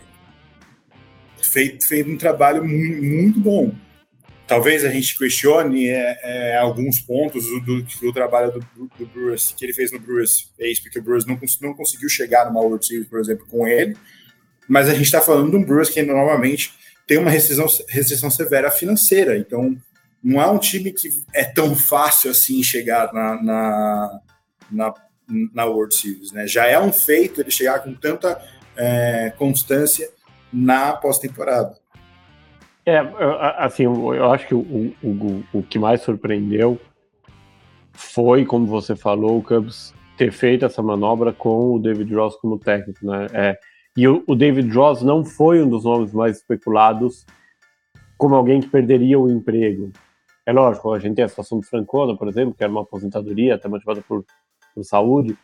[1.41, 3.71] fez um trabalho muito, muito, bom.
[4.47, 9.53] Talvez a gente questione é, é, alguns pontos do, do, do trabalho do, do, Brewers,
[9.55, 12.85] que ele fez no Brewers, fez, porque o Brewers não, não conseguiu chegar numa World
[12.85, 13.95] Series, por exemplo, com ele,
[14.67, 16.73] mas a gente está falando de um Brewers que normalmente
[17.05, 19.77] tem uma restrição, restrição severa financeira, então
[20.23, 24.19] não é um time que é tão fácil assim chegar na, na,
[24.71, 24.93] na,
[25.53, 26.45] na World Series, né?
[26.45, 28.41] Já é um feito ele chegar com tanta
[28.75, 30.09] é, constância
[30.51, 31.75] na pós-temporada.
[32.85, 32.99] É,
[33.57, 36.79] assim, eu acho que o, o, o que mais surpreendeu
[37.93, 42.57] foi, como você falou, o Cubs ter feito essa manobra com o David Ross como
[42.57, 43.27] técnico, né?
[43.31, 43.57] É,
[43.95, 47.25] e o, o David Ross não foi um dos nomes mais especulados
[48.17, 49.91] como alguém que perderia o emprego.
[50.49, 53.53] É lógico, a gente tem a situação do Francona, por exemplo, que era uma aposentadoria,
[53.53, 54.25] até motivada por,
[54.73, 55.37] por saúde,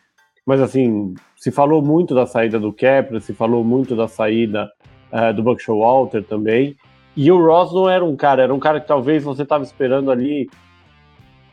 [0.44, 4.68] mas assim, se falou muito da saída do Kepler, se falou muito da saída
[5.14, 6.76] uh, do Buck Walter também,
[7.16, 10.10] e o Ross não era um cara, era um cara que talvez você estava esperando
[10.10, 10.50] ali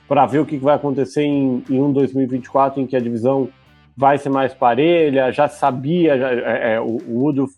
[0.08, 3.50] para ver o que vai acontecer em, em um 2024 em que a divisão
[3.94, 7.52] vai ser mais parelha, já sabia, já, é, é, o, o Woodruff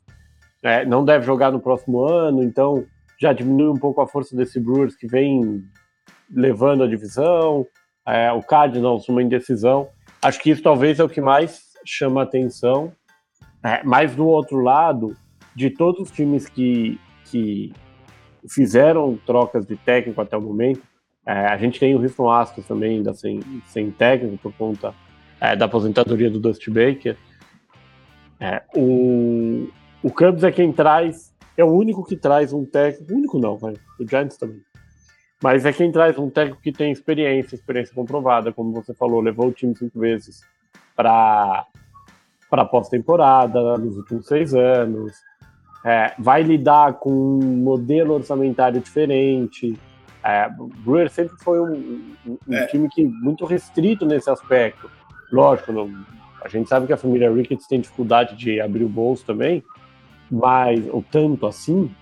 [0.60, 2.84] é, não deve jogar no próximo ano, então
[3.16, 5.62] já diminui um pouco a força desse Brewers que vem
[6.30, 7.66] levando a divisão,
[8.06, 9.88] é, o Cardinals uma indecisão.
[10.22, 12.92] Acho que isso talvez é o que mais chama atenção.
[13.62, 15.16] É, mas do outro lado,
[15.54, 17.72] de todos os times que, que
[18.48, 20.82] fizeram trocas de técnico até o momento,
[21.26, 24.94] é, a gente tem o Houston Astros também ainda sem, sem técnico por conta
[25.40, 27.16] é, da aposentadoria do Dusty Baker.
[28.38, 29.68] É, o,
[30.02, 33.74] o Cubs é quem traz, é o único que traz um técnico, único não, vai,
[33.98, 34.60] o Giants também.
[35.44, 39.48] Mas é quem traz um técnico que tem experiência, experiência comprovada, como você falou, levou
[39.48, 40.40] o time cinco vezes
[40.96, 41.66] para
[42.48, 45.12] para pós-temporada nos últimos seis anos,
[45.84, 49.78] é, vai lidar com um modelo orçamentário diferente.
[50.24, 52.66] É, o Brewer sempre foi um, um, é.
[52.68, 54.90] time que muito restrito nesse aspecto.
[55.30, 55.92] Lógico, não,
[56.42, 59.62] a gente sabe que a família Ricketts tem dificuldade de abrir o bolso também,
[60.30, 61.94] mas ou tanto assim,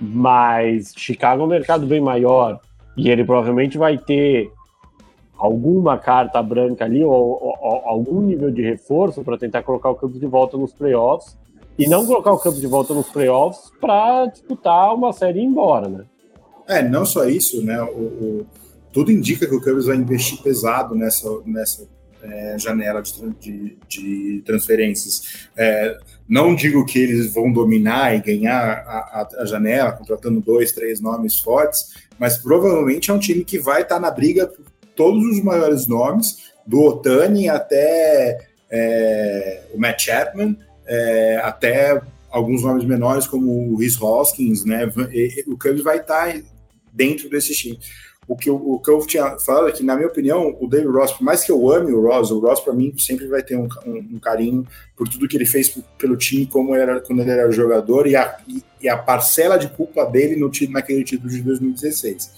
[0.00, 2.60] mas Chicago é um mercado bem maior
[2.98, 4.50] e ele provavelmente vai ter
[5.38, 9.94] alguma carta branca ali ou, ou, ou algum nível de reforço para tentar colocar o
[9.94, 11.36] campo de volta nos playoffs
[11.78, 15.46] e não colocar o campo de volta nos playoffs para disputar uma série e ir
[15.46, 16.04] embora, né?
[16.66, 17.80] É, não só isso, né?
[17.80, 18.46] O, o,
[18.92, 21.86] tudo indica que o Cubs vai investir pesado nessa, nessa
[22.22, 25.48] é, janela de, de, de transferências.
[25.56, 25.96] É,
[26.28, 31.00] não digo que eles vão dominar e ganhar a, a, a, janela, contratando dois, três
[31.00, 35.24] nomes fortes, mas provavelmente é um time que vai estar tá na briga por todos
[35.24, 42.00] os maiores nomes, do Otani até é, o Matt Chapman, é, até
[42.30, 44.92] alguns nomes menores como o Rhys Hoskins, né?
[45.46, 46.40] O Cubs vai estar tá
[46.92, 47.78] dentro desse time.
[48.28, 51.12] O que, o que eu tinha falado é que, na minha opinião, o David Ross,
[51.12, 53.66] por mais que eu ame o Ross, o Ross, para mim, sempre vai ter um,
[53.86, 57.50] um, um, carinho por tudo que ele fez pelo time, como era quando ele era
[57.50, 58.36] jogador, e a,
[58.82, 62.30] e a parcela de culpa dele no time, naquele título de 2016.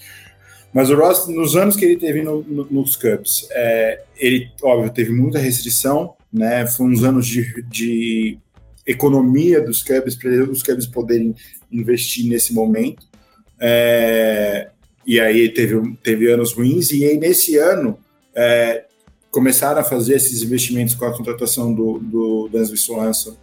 [0.73, 4.89] Mas o Ross, nos anos que ele teve no, no, nos Cubs, é, ele, óbvio,
[4.93, 6.65] teve muita restrição, né?
[6.67, 8.37] Foi uns anos de, de
[8.87, 11.35] economia dos Cubs, para os Cubs poderem
[11.69, 13.05] investir nesse momento.
[13.59, 14.69] É,
[15.11, 17.99] e aí teve, teve anos ruins, e aí nesse ano
[18.33, 18.85] é,
[19.29, 23.35] começaram a fazer esses investimentos com a contratação do, do Dansby Swanson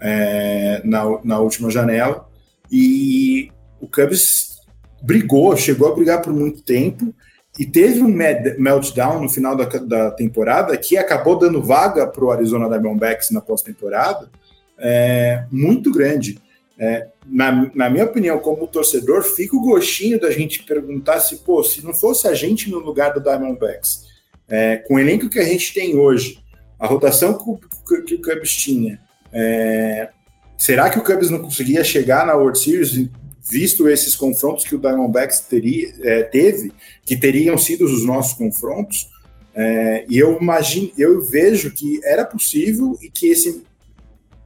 [0.00, 2.28] é, na, na última janela,
[2.68, 4.62] e o Cubs
[5.00, 7.14] brigou, chegou a brigar por muito tempo,
[7.56, 8.12] e teve um
[8.58, 13.40] meltdown no final da, da temporada que acabou dando vaga para o Arizona Diamondbacks na
[13.40, 14.28] pós-temporada
[14.76, 16.36] é, muito grande.
[16.78, 21.62] É, na, na, minha opinião, como torcedor, fica o gostinho da gente perguntar se, pô,
[21.62, 24.04] se não fosse a gente no lugar do Diamondbacks,
[24.48, 26.38] é, com o elenco que a gente tem hoje,
[26.78, 29.00] a rotação que, que o Cubs tinha,
[29.32, 30.08] é,
[30.56, 33.08] será que o Cubs não conseguia chegar na World Series,
[33.48, 36.72] visto esses confrontos que o Diamondbacks teria, é, teve,
[37.04, 39.08] que teriam sido os nossos confrontos?
[39.54, 43.62] É, e eu imagino, eu vejo que era possível e que esse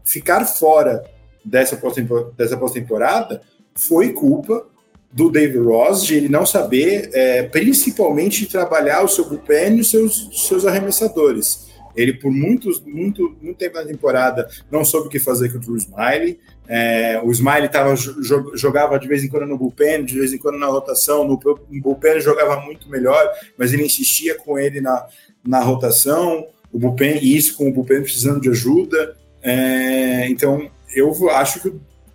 [0.04, 1.04] ficar fora
[1.46, 3.42] dessa pós-temporada
[3.74, 4.66] foi culpa
[5.12, 9.90] do David Ross de ele não saber, é, principalmente, trabalhar o seu bullpen e os
[9.90, 11.66] seus, seus arremessadores.
[11.96, 15.76] Ele, por muitos, muito, muito tempo na temporada, não soube o que fazer com o
[15.76, 16.38] Smiley.
[16.68, 20.58] É, o Smiley tava, jogava de vez em quando no bullpen, de vez em quando
[20.58, 21.26] na rotação.
[21.26, 25.06] No, no bullpen jogava muito melhor, mas ele insistia com ele na,
[25.42, 26.46] na rotação.
[26.70, 29.16] O bullpen, e isso com o bullpen precisando de ajuda.
[29.42, 31.72] É, então, eu acho que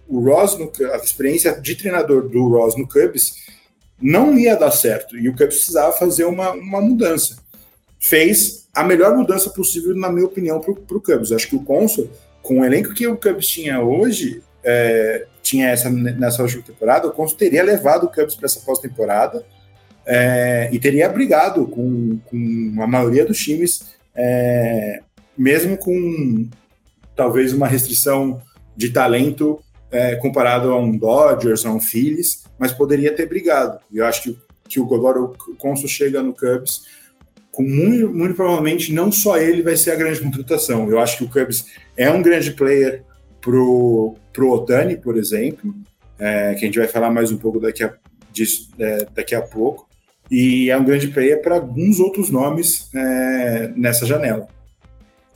[0.08, 3.34] o Ross, no, a experiência de treinador do Ross no Cubs
[4.02, 7.38] não ia dar certo e o Cubs precisava fazer uma, uma mudança.
[8.00, 11.32] Fez a melhor mudança possível, na minha opinião, para o Cubs.
[11.32, 12.10] Acho que o Consul,
[12.42, 17.12] com o elenco que o Cubs tinha hoje, é, tinha essa nessa última temporada, o
[17.12, 19.46] Consul teria levado o Cubs para essa pós-temporada
[20.06, 25.02] é, e teria brigado com, com a maioria dos times, é,
[25.38, 26.50] mesmo com
[27.16, 28.42] talvez uma restrição
[28.82, 29.60] de talento
[29.92, 33.80] é, comparado a um Dodgers, a um Phillies, mas poderia ter brigado.
[33.92, 36.84] E eu acho que, que o, agora o Consul chega no Cubs
[37.52, 40.90] com muito, muito provavelmente não só ele vai ser a grande contratação.
[40.90, 41.66] Eu acho que o Cubs
[41.96, 43.04] é um grande player
[43.40, 45.76] pro, pro Otani, por exemplo,
[46.18, 47.94] é, que a gente vai falar mais um pouco daqui a,
[48.32, 49.88] disso, é, daqui a pouco,
[50.30, 54.48] e é um grande player para alguns outros nomes é, nessa janela.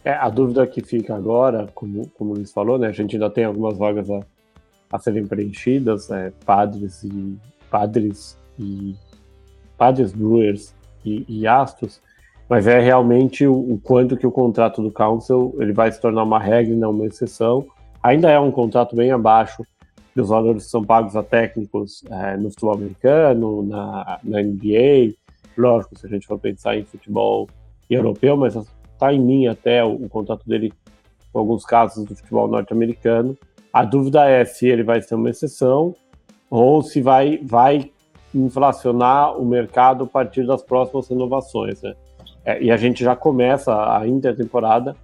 [0.06, 3.28] É, a dúvida que fica agora, como, como o Luiz falou, né, a gente ainda
[3.28, 4.20] tem algumas vagas a,
[4.91, 7.36] a serem preenchidas, né, padres e
[7.72, 8.95] padres e
[9.76, 11.99] padres Brewers e, e Astros,
[12.47, 16.22] mas é realmente o, o, quanto que o contrato do Council ele vai se tornar
[16.22, 17.66] uma regra e não uma exceção.
[18.03, 19.66] Ainda é um contrato bem abaixo
[20.16, 25.16] dos valores que são pagos a técnicos é, no futebol americano, na, na NBA.
[25.58, 27.49] Lógico, se a gente for pensar em futebol
[27.89, 28.56] europeu, mas
[28.96, 30.74] está em mim até o, o contato dele
[31.32, 33.38] com alguns casos do futebol norte-americano.
[33.72, 35.93] A dúvida é se ele vai ser uma exceção
[36.50, 37.91] ou se vai, vai
[38.34, 41.82] inflacionar o mercado a partir das próximas renovações.
[41.82, 41.93] Né?
[42.46, 44.96] É, e a gente já começa a intertemporada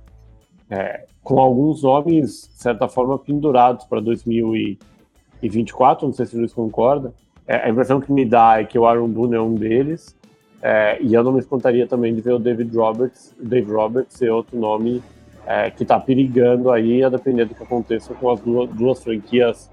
[0.70, 6.54] é, com alguns nomes, de certa forma, pendurados para 2024, não sei se o Luiz
[6.54, 7.14] concorda.
[7.46, 10.16] É, a impressão que me dá é que o Aaron Boone é um deles,
[10.62, 14.30] é, e eu não me espantaria também de ver o David Roberts, Dave Roberts ser
[14.30, 15.02] outro nome
[15.46, 19.70] é, que está perigando aí, a depender do que aconteça com as duas, duas, franquias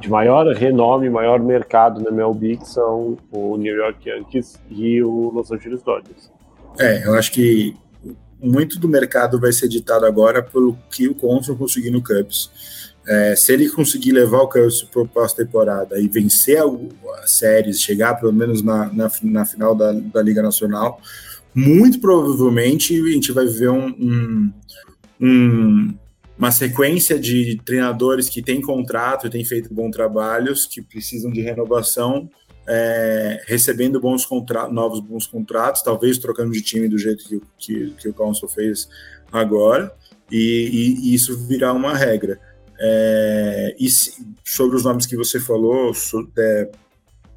[0.00, 5.30] de maior renome, maior mercado na MLB, que são o New York Yankees e o
[5.30, 6.30] Los Angeles Dodgers.
[6.78, 7.76] É, eu acho que
[8.40, 12.94] muito do mercado vai ser ditado agora pelo que o Consul conseguir no Cubs.
[13.08, 16.58] É, se ele conseguir levar o Cubs para pós-temporada e vencer
[17.22, 21.00] as séries, chegar pelo menos na, na, na final da, da, Liga Nacional,
[21.54, 24.52] muito provavelmente a gente vai ver um, um,
[25.20, 25.94] um,
[26.36, 31.40] uma sequência de treinadores que têm contrato e têm feito bons trabalhos, que precisam de
[31.40, 32.28] renovação,
[32.66, 37.90] é, recebendo bons contratos, novos bons contratos, talvez trocando de time do jeito que, que,
[37.92, 38.88] que o Council fez
[39.30, 39.94] agora,
[40.28, 42.40] e, e, e isso virá uma regra.
[42.78, 44.14] É, e se,
[44.44, 46.70] sobre os nomes que você falou, so, é,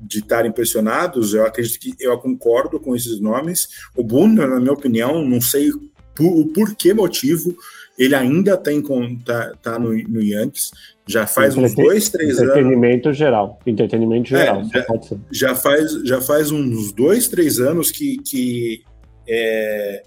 [0.02, 3.68] de estar impressionados, eu acredito que eu concordo com esses nomes.
[3.96, 5.72] O Boone, na minha opinião, não sei
[6.16, 7.56] por, por que motivo
[8.00, 8.82] ele ainda tem
[9.26, 10.72] tá, tá no, no Yankees.
[11.06, 12.52] Já faz uns dois, três anos.
[12.52, 13.60] Entretenimento geral.
[13.66, 14.62] Entretenimento é, geral.
[14.62, 18.84] É, já, já, faz, já faz uns dois, três anos que, que
[19.28, 20.04] é,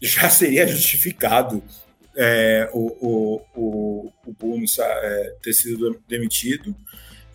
[0.00, 1.60] já seria justificado
[2.16, 6.74] é, o, o, o, o Boone é, ter sido demitido.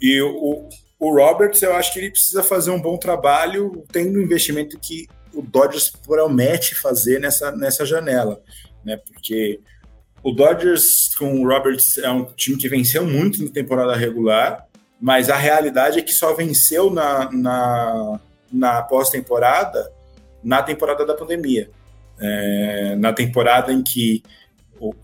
[0.02, 0.68] E o,
[1.00, 5.08] o Roberts, eu acho que ele precisa fazer um bom trabalho, tendo o investimento que
[5.34, 8.42] o Dodgers promete fazer nessa, nessa janela,
[8.84, 8.98] né?
[8.98, 9.62] Porque
[10.24, 14.68] o Dodgers com o Roberts é um time que venceu muito na temporada regular,
[15.00, 18.20] mas a realidade é que só venceu na, na,
[18.52, 19.92] na pós-temporada
[20.44, 21.70] na temporada da pandemia.
[22.20, 24.22] É, na temporada em que
[24.82, 24.96] o,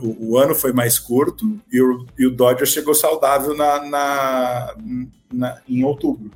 [0.00, 4.74] o, o, ano foi mais curto e o, e o Dodgers chegou saudável na, na,
[5.32, 6.30] na em outubro.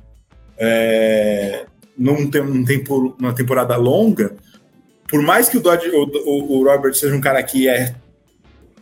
[0.57, 1.65] É,
[1.97, 4.35] num, num tempo, numa temporada longa,
[5.07, 7.95] por mais que o, o, o, Robert seja um cara que é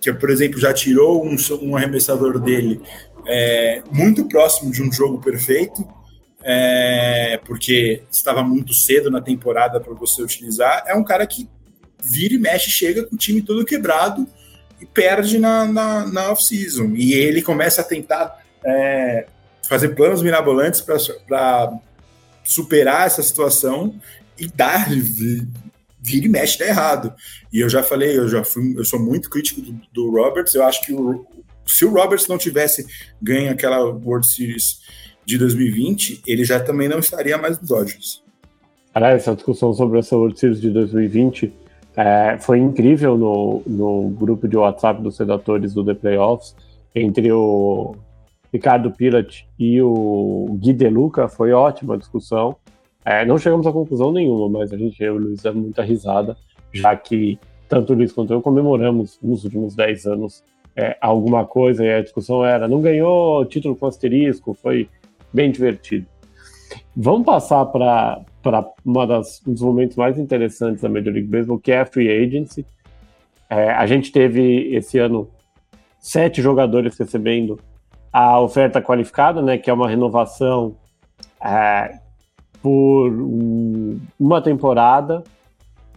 [0.02, 2.82] que, por exemplo, já tirou um, um arremessador dele
[3.28, 5.88] é, muito próximo de um jogo perfeito,
[6.42, 11.48] é, porque estava muito cedo na temporada para você utilizar, é um cara que
[12.02, 14.28] vira e mexe, chega com o time todo quebrado
[14.82, 16.94] e perde na, na, na off-season.
[16.96, 19.26] E ele começa a tentar é,
[19.64, 21.74] fazer planos mirabolantes para
[22.44, 23.96] superar essa situação
[24.38, 24.88] e dar
[26.02, 27.14] vira e mexe dá errado.
[27.52, 30.56] E eu já falei, eu já fui, eu sou muito crítico do, do Roberts.
[30.56, 31.26] Eu acho que o,
[31.66, 32.86] se o Roberts não tivesse
[33.22, 34.80] ganho aquela World Series
[35.26, 38.24] de 2020, ele já também não estaria mais nos Dodgers.
[38.94, 41.54] Aliás, essa discussão sobre essa World Series de 2020
[42.00, 46.56] é, foi incrível no, no grupo de WhatsApp dos redatores do The Playoffs,
[46.96, 47.94] entre o
[48.54, 52.56] Ricardo Pilat e o Gui Deluca, foi ótima a discussão.
[53.04, 55.84] É, não chegamos a conclusão nenhuma, mas a gente, eu e o Luiz, deu muita
[55.84, 56.38] risada,
[56.72, 57.38] já que
[57.68, 60.42] tanto o Luiz quanto eu comemoramos nos últimos 10 anos
[60.78, 64.88] é, alguma coisa, e a discussão era, não ganhou título com asterisco, foi
[65.34, 66.08] bem divertido.
[67.02, 68.26] Vamos passar para
[68.86, 72.66] um dos momentos mais interessantes da Major League Baseball, que é a Free Agency.
[73.50, 75.30] É, a gente teve esse ano
[75.98, 77.58] sete jogadores recebendo
[78.12, 80.76] a oferta qualificada, né, que é uma renovação
[81.42, 82.00] é,
[82.62, 85.24] por um, uma temporada,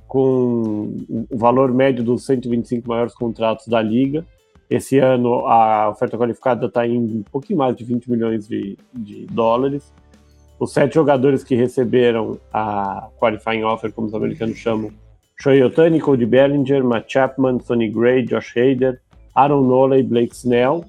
[0.07, 4.25] com o valor médio dos 125 maiores contratos da liga.
[4.71, 9.27] Esse ano a oferta qualificada está em um pouquinho mais de 20 milhões de, de
[9.27, 9.93] dólares.
[10.63, 14.93] Os sete jogadores que receberam a qualifying offer, como os americanos chamam,
[15.37, 19.01] Shohei Otani, Cody Bellinger, Matt Chapman, Sonny Gray, Josh Hader,
[19.35, 20.85] Aaron Nola e Blake Snell.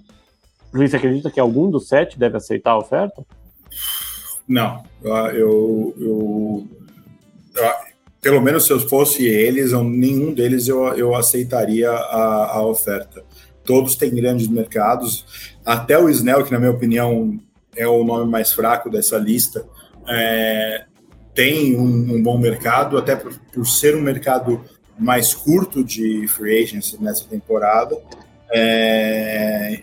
[0.71, 3.25] Luiz, acredita que algum dos sete deve aceitar a oferta?
[4.47, 6.67] Não, eu, eu, eu,
[8.21, 13.23] pelo menos se eu fosse eles, nenhum deles eu, eu aceitaria a, a oferta.
[13.63, 15.25] Todos têm grandes mercados,
[15.65, 17.39] até o Snell, que na minha opinião
[17.75, 19.65] é o nome mais fraco dessa lista,
[20.07, 20.85] é,
[21.33, 24.63] tem um, um, bom mercado, até por, por, ser um mercado
[24.97, 27.97] mais curto de free agency nessa temporada.
[28.51, 29.81] É,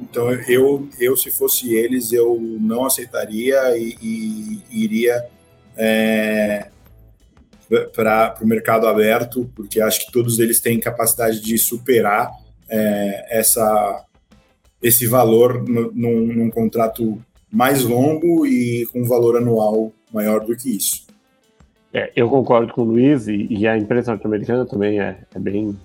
[0.00, 5.26] então eu, eu se fosse eles, eu não aceitaria e, e iria
[5.76, 6.68] é,
[7.94, 12.30] para o mercado aberto, porque acho que todos eles têm capacidade de superar
[12.68, 14.04] é, essa,
[14.82, 17.20] esse valor num, num, contrato
[17.52, 21.06] mais longo e com valor anual maior do que isso.
[21.92, 25.76] É, eu concordo com o Luiz e, e a imprensa norte-americana também é, é bem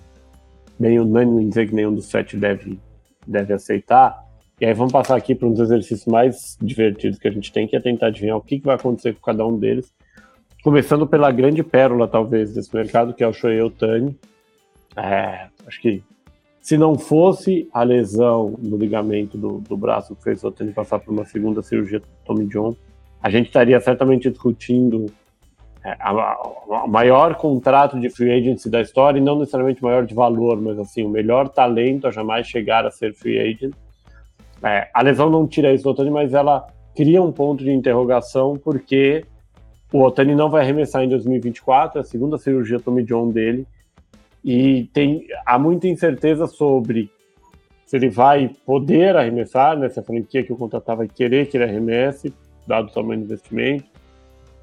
[0.78, 2.78] bem unânime em dizer que nenhum dos sete deve,
[3.26, 4.24] deve aceitar.
[4.60, 7.66] E aí vamos passar aqui para um dos exercícios mais divertidos que a gente tem,
[7.66, 9.92] que é tentar adivinhar o que, que vai acontecer com cada um deles.
[10.62, 14.18] Começando pela grande pérola, talvez, desse mercado, que é o Shohei Otani.
[14.96, 16.02] É, acho que
[16.66, 20.98] se não fosse a lesão no ligamento do, do braço que fez o Otani passar
[20.98, 22.74] por uma segunda cirurgia do Tommy John,
[23.22, 25.06] a gente estaria certamente discutindo
[25.84, 25.96] é,
[26.66, 30.76] o maior contrato de free agency da história, e não necessariamente maior de valor, mas
[30.76, 33.72] assim, o melhor talento a jamais chegar a ser free agent.
[34.60, 38.56] É, a lesão não tira isso do Otani, mas ela cria um ponto de interrogação,
[38.56, 39.24] porque
[39.92, 43.64] o Otani não vai arremessar em 2024, é a segunda cirurgia Tommy John dele,
[44.46, 47.10] e tem, há muita incerteza sobre
[47.84, 52.32] se ele vai poder arremessar nessa franquia que o contratava vai querer que ele arremesse,
[52.64, 53.84] dado o tamanho do investimento,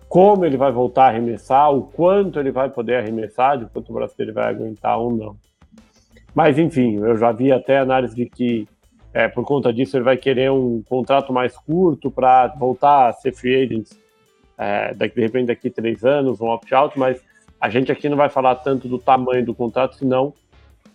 [0.08, 3.94] como ele vai voltar a arremessar, o quanto ele vai poder arremessar, de quanto o
[3.94, 5.36] braço dele vai aguentar ou não.
[6.34, 8.66] Mas, enfim, eu já vi até análise de que
[9.14, 13.34] é, por conta disso, ele vai querer um contrato mais curto para voltar a ser
[13.34, 13.90] free agent,
[14.58, 17.22] é, daqui, de repente daqui três anos, um opt-out, mas
[17.64, 20.34] a gente aqui não vai falar tanto do tamanho do contrato, senão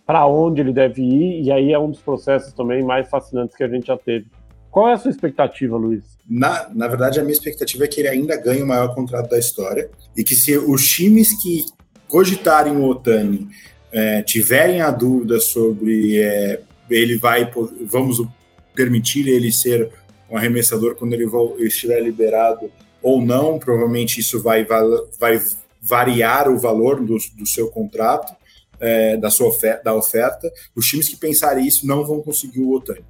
[0.05, 3.63] para onde ele deve ir, e aí é um dos processos também mais fascinantes que
[3.63, 4.27] a gente já teve.
[4.69, 6.03] Qual é a sua expectativa, Luiz?
[6.29, 9.39] Na, na verdade, a minha expectativa é que ele ainda ganhe o maior contrato da
[9.39, 11.65] história e que se os times que
[12.07, 13.47] cogitarem o Otani
[13.91, 17.51] é, tiverem a dúvida sobre é, ele vai,
[17.87, 18.23] vamos
[18.75, 19.89] permitir ele ser
[20.29, 21.25] um arremessador quando ele
[21.61, 22.69] estiver liberado
[23.01, 24.67] ou não, provavelmente isso vai,
[25.19, 25.41] vai
[25.81, 28.33] variar o valor do, do seu contrato,
[28.79, 30.51] é, da sua oferta, da oferta.
[30.75, 33.05] Os times que pensarem isso não vão conseguir o Otani.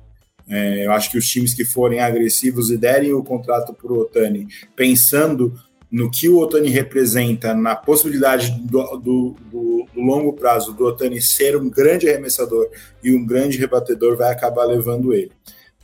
[0.49, 3.99] É, eu acho que os times que forem agressivos e derem o contrato para o
[3.99, 5.53] Otani, pensando
[5.91, 11.57] no que o Otani representa, na possibilidade do, do, do, longo prazo do Otani ser
[11.57, 12.70] um grande arremessador
[13.03, 15.32] e um grande rebatedor, vai acabar levando ele.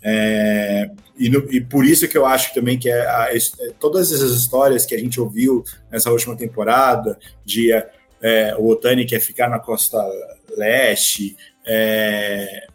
[0.08, 3.40] É, e, no, e, por isso que eu acho também que é a, é,
[3.80, 9.20] todas essas histórias que a gente ouviu nessa última temporada, de é, o Otani quer
[9.20, 9.98] ficar na costa
[10.56, 11.36] leste,
[11.66, 12.68] é,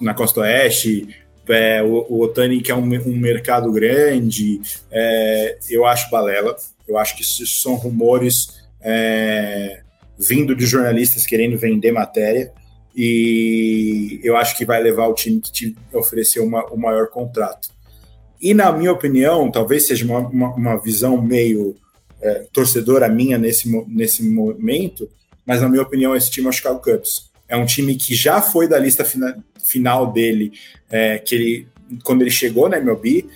[0.00, 1.08] na costa oeste,
[1.48, 4.60] é, o, o, Otani, que é um, um mercado grande,
[4.92, 6.56] é, eu acho balela.
[6.86, 9.80] Eu acho que isso são rumores é,
[10.18, 12.52] vindo de jornalistas querendo vender matéria.
[12.96, 17.68] E eu acho que vai levar o time que te ofereceu uma, o maior contrato.
[18.40, 21.76] E, na minha opinião, talvez seja uma, uma, uma visão meio
[22.20, 25.08] é, torcedora minha nesse, nesse momento,
[25.44, 27.30] mas, na minha opinião, esse time é o Chicago Cubs.
[27.48, 30.52] É um time que já foi da lista fina, final dele,
[30.90, 31.68] é, que ele
[32.02, 33.26] quando ele chegou na MLB,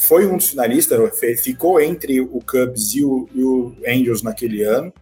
[0.00, 0.98] foi um dos finalistas,
[1.40, 4.92] ficou entre o Cubs e o, e o Angels naquele ano.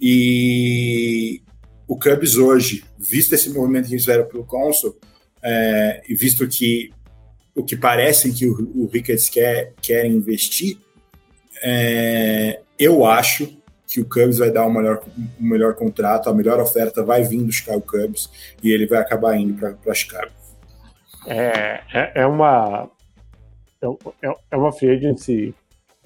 [0.00, 1.42] E
[1.90, 4.96] o Cubs hoje, visto esse movimento que fizeram pelo Consul,
[5.42, 6.92] é, e visto que
[7.52, 10.78] o que parecem que o, o Ricketts quer, quer investir,
[11.60, 15.02] é, eu acho que o Cubs vai dar o melhor,
[15.40, 18.30] o melhor contrato, a melhor oferta vai vir do Chicago Cubs
[18.62, 20.30] e ele vai acabar indo para Chicago.
[21.26, 22.88] É, é, é, uma
[24.22, 25.52] é, é uma free agency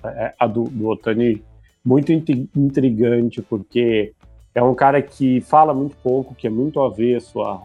[0.02, 1.44] é, a do, do Otani
[1.84, 4.14] muito intrigante porque
[4.54, 7.62] é um cara que fala muito pouco, que é muito avesso a,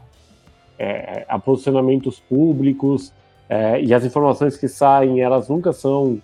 [0.78, 3.14] é, a posicionamentos públicos
[3.48, 6.20] é, e as informações que saem elas nunca são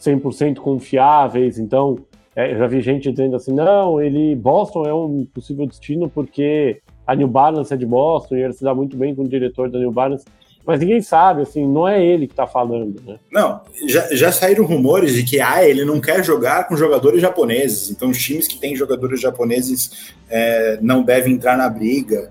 [0.00, 1.98] 100% confiáveis, então
[2.36, 6.80] é, eu já vi gente dizendo assim, não, ele Boston é um possível destino porque
[7.06, 9.70] a New Balance é de Boston e ele se dá muito bem com o diretor
[9.70, 10.24] da New Balance.
[10.66, 13.18] Mas ninguém sabe, assim, não é ele que está falando, né?
[13.30, 17.90] Não, já, já saíram rumores de que ah, ele não quer jogar com jogadores japoneses,
[17.90, 22.30] então os times que têm jogadores japoneses é, não devem entrar na briga.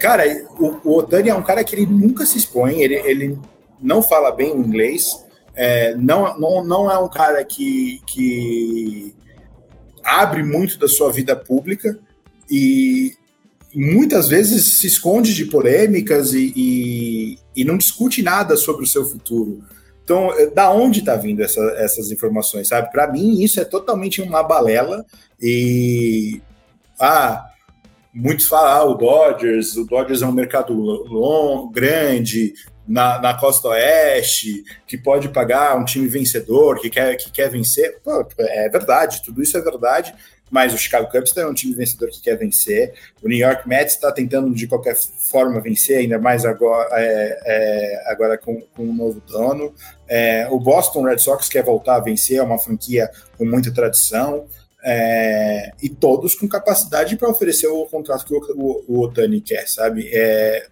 [0.00, 0.24] Cara,
[0.58, 3.38] o, o, Otani é um cara que ele nunca se expõe, ele, ele
[3.80, 5.24] não fala bem o inglês,
[5.54, 9.14] é, não, não, não é um cara que, que
[10.02, 11.96] abre muito da sua vida pública
[12.50, 13.14] e
[13.74, 19.04] muitas vezes se esconde de polêmicas e, e, e não discute nada sobre o seu
[19.04, 19.62] futuro.
[20.04, 22.90] Então, é, da onde está vindo essa, essas informações, sabe?
[22.92, 25.04] Para mim, isso é totalmente uma balela
[25.40, 26.40] e
[27.00, 27.46] ah,
[28.12, 32.52] muitos falam ah, o Dodgers, o Dodgers é um mercado long, grande,
[32.86, 37.98] na, na costa oeste, que pode pagar um time vencedor, que quer, que quer vencer.
[38.02, 40.14] Pô, é verdade, tudo isso é verdade,
[40.54, 42.94] mas o Chicago Cubs tem um time vencedor que quer vencer.
[43.20, 48.02] O New York Mets está tentando de qualquer forma vencer, ainda mais agora, é, é,
[48.12, 49.74] agora com, com um novo dono.
[50.06, 54.46] É, o Boston Red Sox quer voltar a vencer, é uma franquia com muita tradição.
[54.86, 59.66] é, e todos com capacidade para oferecer o contrato que o, o, o Otani quer,
[59.66, 60.08] sabe?
[60.12, 60.66] É,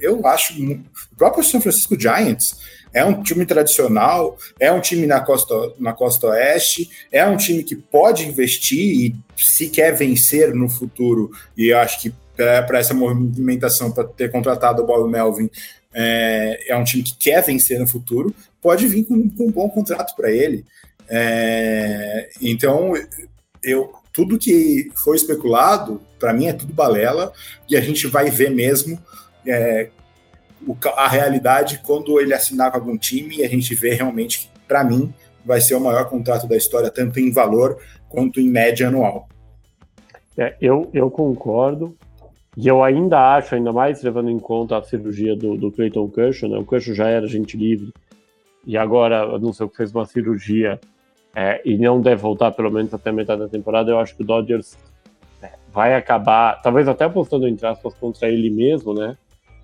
[0.00, 2.56] eu acho o próprio São Francisco Giants
[2.92, 7.62] é um time tradicional, é um time na costa, na costa oeste, é um time
[7.62, 12.94] que pode investir e se quer vencer no futuro, e eu acho que para essa
[12.94, 15.50] movimentação, para ter contratado o Bob Melvin,
[15.92, 19.68] é, é, um time que quer vencer no futuro, pode vir com, com um bom
[19.68, 20.64] contrato para ele.
[21.08, 22.92] É, então,
[23.62, 27.32] eu tudo que foi especulado, para mim é tudo balela,
[27.68, 29.00] e a gente vai ver mesmo
[29.46, 29.90] é,
[30.96, 35.12] a realidade quando ele assinar com algum time e a gente vê realmente para mim,
[35.44, 37.78] vai ser o maior contrato da história, tanto em valor
[38.08, 39.28] quanto em média anual.
[40.36, 41.96] É, eu, eu concordo.
[42.56, 46.48] E eu ainda acho, ainda mais levando em conta a cirurgia do, do Clayton Kershaw,
[46.48, 46.58] né?
[46.58, 47.92] O Kershaw já era gente livre
[48.66, 50.80] e agora, não sei que fez uma cirurgia
[51.34, 54.26] é, e não deve voltar pelo menos até metade da temporada, eu acho que o
[54.26, 54.76] Dodgers
[55.40, 59.16] é, vai acabar, talvez até apostando entre aspas contra ele mesmo, né?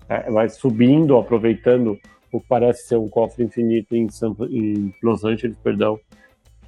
[0.07, 1.99] É, vai subindo, aproveitando
[2.31, 4.07] o que parece ser um cofre infinito em,
[4.49, 5.99] em Los Angeles, perdão,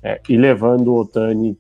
[0.02, 1.58] é, e levando o Otani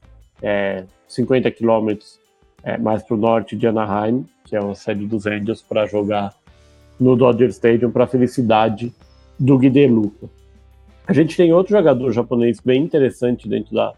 [1.07, 2.19] 50 quilômetros
[2.63, 6.33] é, mais para o norte de Anaheim, que é a sede dos Angels, para jogar
[6.99, 8.93] no Dodger Stadium para a felicidade
[9.39, 10.29] do Guideluca.
[11.07, 13.93] A gente tem outro jogador japonês bem interessante dentro da,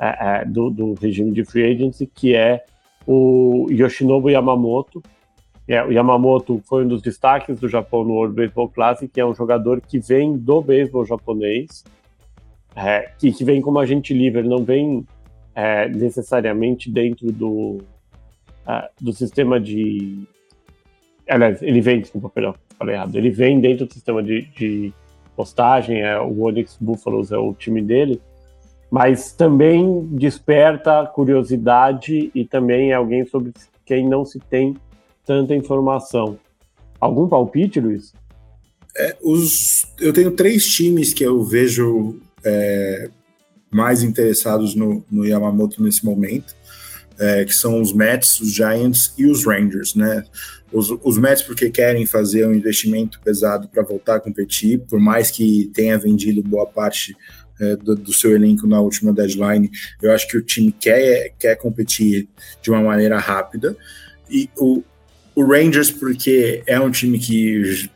[0.00, 2.64] é, é, do, do, regime de free agency, que é
[3.06, 5.02] o Yoshinobu Yamamoto.
[5.68, 9.26] É, o Yamamoto foi um dos destaques do Japão no World Baseball Classic, que é
[9.26, 11.84] um jogador que vem do beisebol japonês,
[12.74, 15.06] é, que, que vem como agente livre, ele não vem
[15.54, 17.82] é, necessariamente dentro do,
[18.66, 20.22] uh, do sistema de.
[21.28, 23.14] Aliás, ele vem, desculpa, perdão, falei errado.
[23.14, 24.92] Ele vem dentro do sistema de, de
[25.36, 28.22] postagem, é, o Onyx Buffaloes é o time dele,
[28.90, 33.52] mas também desperta curiosidade e também é alguém sobre
[33.84, 34.74] quem não se tem
[35.28, 36.38] tanta informação.
[36.98, 38.12] Algum palpite, Luiz?
[38.96, 43.10] É, os, eu tenho três times que eu vejo é,
[43.70, 46.56] mais interessados no, no Yamamoto nesse momento
[47.18, 50.22] é, que são os Mets, os Giants e os Rangers, né?
[50.72, 55.30] Os, os Mets porque querem fazer um investimento pesado para voltar a competir, por mais
[55.30, 57.16] que tenha vendido boa parte
[57.60, 59.68] é, do, do, seu elenco na última deadline,
[60.00, 62.28] eu acho que o time quer, quer competir
[62.62, 63.76] de uma maneira rápida.
[64.30, 64.84] E o,
[65.38, 67.88] o Rangers porque é um time que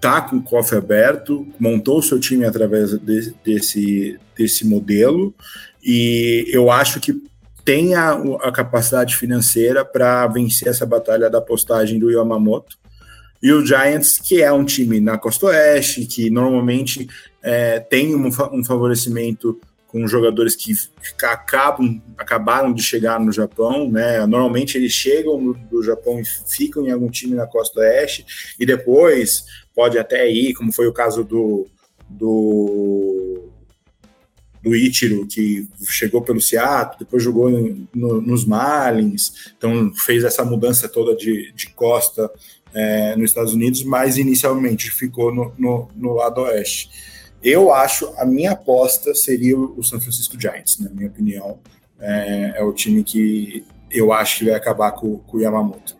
[0.00, 5.34] tá com o cofre aberto, montou seu time através de, desse, desse modelo,
[5.82, 7.20] e eu acho que
[7.64, 12.78] tem a, a capacidade financeira para vencer essa batalha da postagem do Yamamoto.
[13.42, 17.08] E o Giants, que é um time na Costa Oeste, que normalmente
[17.42, 19.60] é, tem um, um, favorecimento
[19.90, 20.72] com jogadores que
[21.24, 24.24] acabam, acabaram de chegar no Japão, né?
[24.24, 28.64] Normalmente eles chegam no, do Japão e ficam em algum time na Costa Oeste, e
[28.64, 31.66] depois pode até ir, como foi o caso do,
[32.08, 33.50] do
[34.62, 37.50] do Ichiro, que chegou pelo Seattle, depois jogou
[37.94, 42.30] no, nos Marlins, então fez essa mudança toda de, de costa
[42.74, 46.90] é, nos Estados Unidos, mas inicialmente ficou no, no, no, lado oeste.
[47.42, 51.58] Eu acho, a minha aposta seria o San Francisco Giants, na minha opinião.
[51.98, 55.96] É, é o time que eu acho que vai acabar com, com o Yamamoto.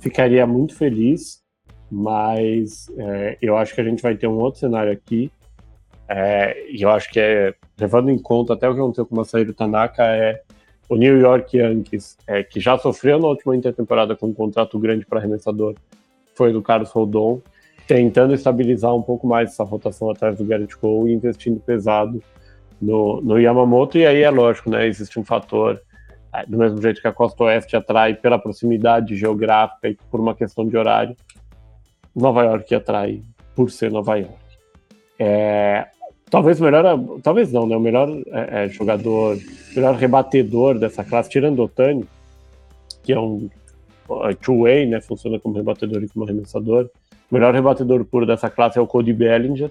[0.00, 1.40] Ficaria muito feliz,
[1.90, 5.30] mas é, eu acho que a gente vai ter um outro cenário aqui,
[6.08, 9.18] é, e eu acho que é, levando em conta até o que aconteceu com o
[9.18, 10.42] Masahiro Tanaka, é
[10.88, 15.06] o New York Yankees, é, que já sofreu na última intertemporada com um contrato grande
[15.06, 15.76] para arremessador,
[16.34, 17.40] foi do Carlos Rodon,
[17.90, 22.22] tentando estabilizar um pouco mais essa rotação atrás do Garrett Cole e investindo pesado
[22.80, 23.98] no, no Yamamoto.
[23.98, 24.86] E aí é lógico, né?
[24.86, 25.82] Existe um fator,
[26.32, 30.36] é, do mesmo jeito que a Costa Oeste atrai pela proximidade geográfica e por uma
[30.36, 31.16] questão de horário,
[32.14, 33.24] Nova York atrai
[33.56, 34.38] por ser Nova York.
[35.18, 35.88] É,
[36.30, 36.84] Talvez o melhor,
[37.24, 37.76] talvez não, né?
[37.76, 39.36] O melhor é, é, jogador,
[39.74, 42.04] melhor rebatedor dessa classe, tirando o Otani,
[43.02, 43.50] que é um
[44.40, 45.00] two-way, né?
[45.00, 46.88] Funciona como rebatedor e como arremessador.
[47.30, 49.70] O melhor rebatedor puro dessa classe é o Cody Bellinger,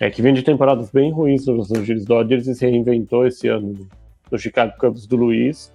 [0.00, 3.86] é, que vem de temporadas bem ruins nos Angeles Dodgers e se reinventou esse ano
[4.30, 5.72] no Chicago Cubs do Luiz.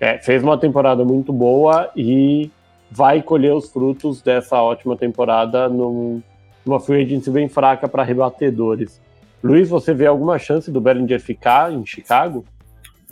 [0.00, 2.50] É, fez uma temporada muito boa e
[2.90, 6.20] vai colher os frutos dessa ótima temporada num,
[6.66, 9.00] numa free agency bem fraca para rebatedores.
[9.42, 12.44] Luiz, você vê alguma chance do Bellinger ficar em Chicago?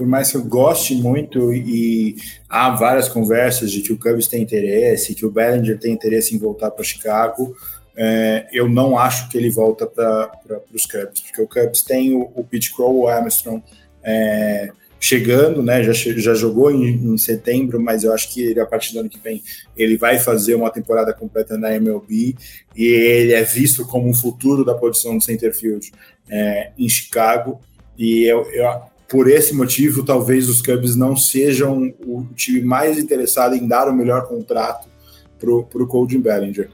[0.01, 2.17] Por mais que eu goste muito e
[2.49, 6.39] há várias conversas de que o Cubs tem interesse, que o Bellinger tem interesse em
[6.39, 7.55] voltar para Chicago,
[7.95, 10.33] é, eu não acho que ele volta para
[10.73, 13.63] os Cubs, porque o Cubs tem o, o Pete Crow, o Armstrong,
[14.03, 15.83] é, chegando, né?
[15.83, 19.11] Já, já jogou em, em, setembro, mas eu acho que ele, a partir do ano
[19.11, 19.43] que vem
[19.77, 22.35] ele vai fazer uma temporada completa na MLB
[22.75, 25.93] e ele é visto como um futuro da posição do centerfield
[26.31, 27.61] é, em Chicago.
[27.99, 33.57] E eu, eu, por esse motivo, talvez os Cubs não sejam o time mais interessado
[33.57, 34.89] em dar o melhor contrato
[35.37, 36.71] para o Colton Bellinger.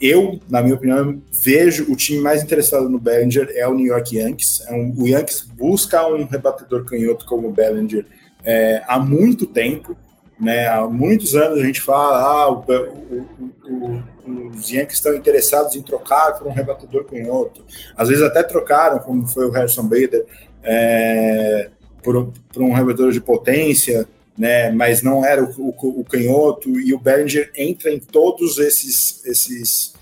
[0.00, 4.16] Eu, na minha opinião, vejo o time mais interessado no Bellinger é o New York
[4.16, 4.62] Yankees.
[4.68, 8.06] É um, o Yankees busca um rebatedor canhoto como o Bellinger
[8.44, 9.96] é, há muito tempo.
[10.38, 10.68] Né?
[10.68, 13.26] Há muitos anos a gente fala ah, o, o,
[13.68, 17.64] o, os Yankees estão interessados em trocar por um rebatedor canhoto.
[17.96, 20.24] Às vezes até trocaram, como foi o Harrison Bader,
[20.62, 21.68] é,
[22.02, 24.06] por, por um rebatedor de potência
[24.40, 24.70] né?
[24.70, 29.92] Mas não era o, o, o, canhoto e o Bellinger entra em todos esses esses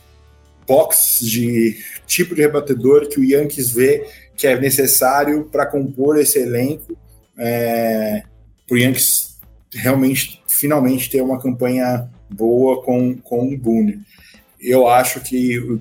[0.65, 1.77] boxes de
[2.07, 6.97] tipo de rebatedor que o Yankees vê que é necessário para compor esse elenco
[7.37, 8.23] é,
[8.65, 9.39] para o Yankees
[9.75, 14.01] realmente finalmente ter uma campanha boa com, com o Boone.
[14.61, 15.81] Eu acho que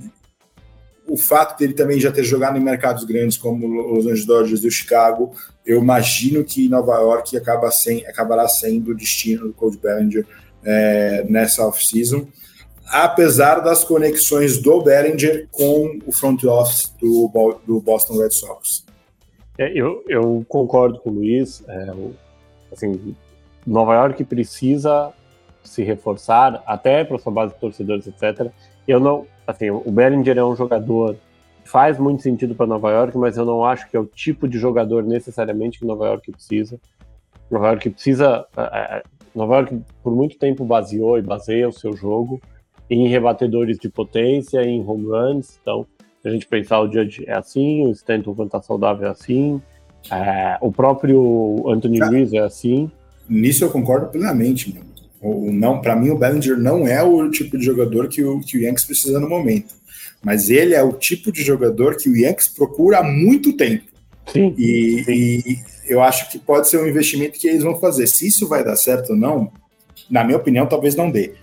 [1.10, 4.68] o fato dele também já ter jogado em mercados grandes como os Angeles Dodgers e
[4.68, 5.34] o Chicago
[5.68, 10.26] eu imagino que Nova York acaba sem, acabará sendo o destino do Cold Bellinger
[10.64, 12.26] é, nessa off-season,
[12.86, 18.86] apesar das conexões do Bellinger com o front office do, do Boston Red Sox.
[19.58, 21.62] É, eu, eu, concordo com o Luiz.
[21.68, 21.93] É,
[22.72, 23.16] assim,
[23.66, 25.12] Nova York precisa
[25.64, 28.51] se reforçar, até para sua base de torcedores, etc.
[28.88, 31.18] Eu não, assim, o Bellinger é um jogador
[31.68, 34.58] faz muito sentido para Nova York, mas eu não acho que é o tipo de
[34.58, 36.80] jogador necessariamente que Nova York precisa.
[37.52, 38.46] Nova York precisa.
[39.36, 42.42] Nova York por muito tempo baseou e baseia o seu jogo
[42.90, 45.60] em rebatedores de potência, em home runs.
[45.62, 45.86] Então,
[46.22, 49.62] se a gente pensar o Judge é assim, o Stanton quando está saudável é assim,
[50.10, 52.90] é, o próprio Anthony Luiz é assim.
[53.28, 54.87] Nisso eu concordo plenamente, mano.
[55.22, 58.57] O, não, para mim o Bellinger não é o tipo de jogador que o, que
[58.57, 59.78] o Yankees precisa no momento
[60.24, 63.86] mas ele é o tipo de jogador que o Yankees procura há muito tempo.
[64.28, 68.07] Sim, e, e, eu acho que pode ser um investimento que eles vão fazer.
[68.07, 69.51] Se isso vai dar certo ou não,
[70.09, 71.34] na minha opinião, talvez não dê.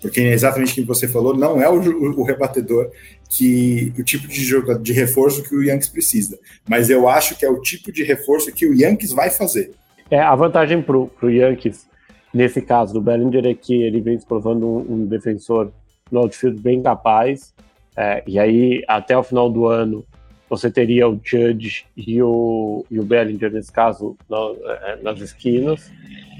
[0.00, 2.90] Porque exatamente o que você falou, não é o, o, o rebatedor
[3.28, 6.38] que o tipo de jogo de reforço que o Yankees precisa.
[6.66, 9.72] Mas eu acho que é o tipo de reforço que o Yankees vai fazer.
[10.10, 11.86] É, a vantagem para o Yankees,
[12.32, 15.72] nesse caso do Bellinger, é que ele vem se provando um, um defensor
[16.10, 17.54] no outfield bem capaz,
[17.96, 20.04] é, e aí, até o final do ano,
[20.48, 25.92] você teria o Judge e o, e o Bellinger, nesse caso, é, nas esquinas.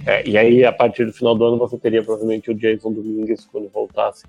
[0.06, 3.46] É, e aí, a partir do final do ano, você teria provavelmente o Jason Domingues
[3.46, 4.24] quando voltasse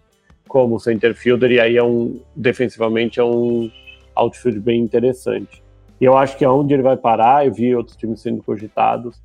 [0.48, 1.52] como center fielder.
[1.52, 3.72] E aí, é um, defensivamente, é um
[4.14, 5.64] outfield bem interessante.
[6.00, 9.22] E eu acho que aonde ele vai parar, eu vi outros times sendo cogitados,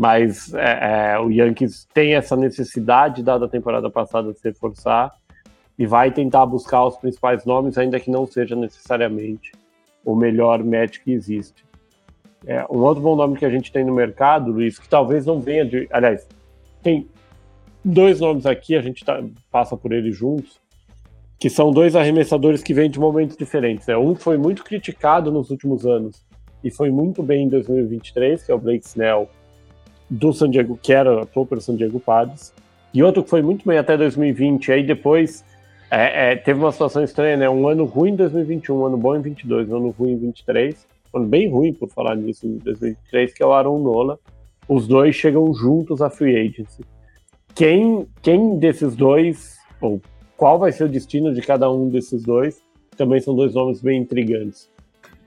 [0.00, 5.12] mas é, é, o Yankees tem essa necessidade, dada a temporada passada, de se reforçar
[5.78, 9.52] e vai tentar buscar os principais nomes, ainda que não seja necessariamente
[10.02, 11.66] o melhor match que existe.
[12.46, 15.38] É, um outro bom nome que a gente tem no mercado, Luiz, que talvez não
[15.38, 15.86] venha de.
[15.92, 16.26] Aliás,
[16.82, 17.06] tem
[17.84, 20.58] dois nomes aqui, a gente tá, passa por eles juntos,
[21.38, 23.86] que são dois arremessadores que vêm de momentos diferentes.
[23.86, 23.98] Né?
[23.98, 26.24] Um foi muito criticado nos últimos anos
[26.64, 29.28] e foi muito bem em 2023, que é o Blake Snell,
[30.10, 32.52] do San Diego, que era atuou pelo San Diego Padres,
[32.92, 35.44] e outro que foi muito bem até 2020, aí depois
[35.90, 37.48] é, é, teve uma situação estranha, né?
[37.48, 40.86] Um ano ruim em 2021, um ano bom em 22, um ano ruim em 23,
[41.14, 44.18] um ano bem ruim, por falar nisso, em 2023, que é o Aaron Nola.
[44.68, 46.84] Os dois chegam juntos à free agency.
[47.54, 50.00] Quem, quem desses dois, ou
[50.36, 52.62] qual vai ser o destino de cada um desses dois,
[52.96, 54.70] também são dois nomes bem intrigantes.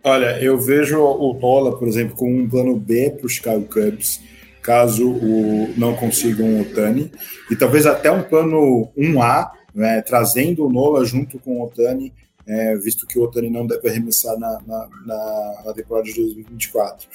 [0.03, 4.21] Olha, eu vejo o Nola, por exemplo, com um plano B para o Chicago Cubs,
[4.63, 7.11] caso o, não consigam o Tani,
[7.51, 12.13] e talvez até um plano 1A né, trazendo o Nola junto com o Otani,
[12.45, 17.07] é, visto que o Otani não deve arremessar na, na, na, na temporada de 2024.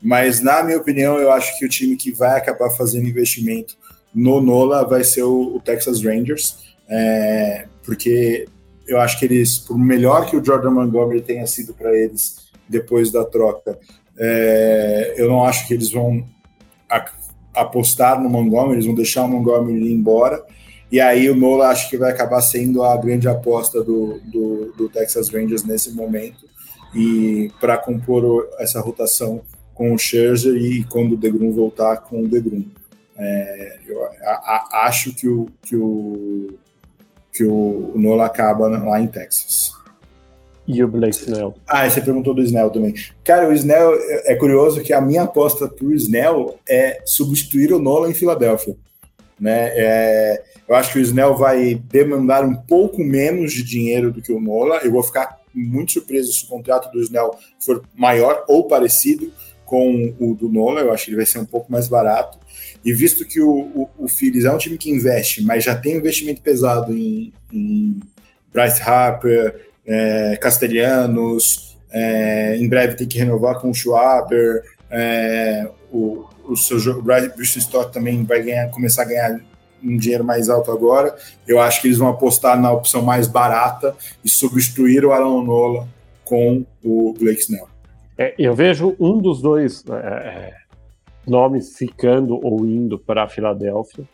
[0.00, 3.76] Mas, na minha opinião, eu acho que o time que vai acabar fazendo investimento
[4.14, 6.56] no Nola vai ser o, o Texas Rangers,
[6.88, 8.46] é, porque
[8.86, 13.10] eu acho que eles, por melhor que o Jordan Montgomery tenha sido para eles depois
[13.10, 13.78] da troca,
[14.16, 16.24] é, eu não acho que eles vão
[17.54, 20.44] apostar no Montgomery, eles vão deixar o Montgomery ir embora
[20.90, 24.88] e aí o Nola acho que vai acabar sendo a grande aposta do, do, do
[24.88, 26.48] Texas Rangers nesse momento
[26.94, 29.42] e para compor essa rotação
[29.74, 32.64] com o Scherzer e quando o DeGrom voltar com o DeGrom.
[33.16, 36.54] É, eu a, a, acho que o, que o,
[37.32, 39.72] que o Nola acaba lá em Texas.
[40.68, 41.54] E o Blake Snell.
[41.66, 42.94] Ah, você perguntou do Snell também.
[43.24, 43.94] Cara, o Snell,
[44.26, 48.76] é curioso que a minha aposta pro Snell é substituir o Nola em Filadélfia.
[49.40, 49.72] Né?
[49.74, 54.30] É, eu acho que o Snell vai demandar um pouco menos de dinheiro do que
[54.30, 54.80] o Nola.
[54.84, 59.32] Eu vou ficar muito surpreso se o contrato do Snell for maior ou parecido
[59.64, 60.82] com o do Nola.
[60.82, 62.38] Eu acho que ele vai ser um pouco mais barato.
[62.84, 65.96] E visto que o, o, o Phillies é um time que investe, mas já tem
[65.96, 67.98] investimento pesado em, em
[68.52, 76.26] Bryce Harper, é, Castelhanos, é, em breve tem que renovar com o Schwaber, é, o,
[76.44, 79.40] o seu o também vai ganhar, começar a ganhar
[79.82, 81.16] um dinheiro mais alto agora.
[81.46, 85.88] Eu acho que eles vão apostar na opção mais barata e substituir o Aaron Nola
[86.24, 87.68] com o Blake Snell.
[88.18, 90.54] É, eu vejo um dos dois é, é
[91.26, 94.04] nomes ficando ou indo para a Filadélfia.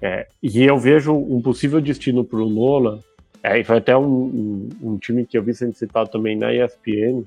[0.00, 3.00] É, e eu vejo um possível destino para o Nola
[3.42, 6.54] é, e foi até um, um, um, time que eu vi sendo citado também na
[6.54, 7.24] ESPN,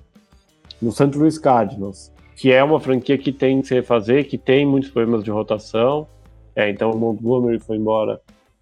[0.81, 1.17] no St.
[1.17, 5.23] Louis Cardinals, que é uma franquia que tem que se refazer, que tem muitos problemas
[5.23, 6.07] de rotação.
[6.55, 8.21] É, então o Montgomery foi embora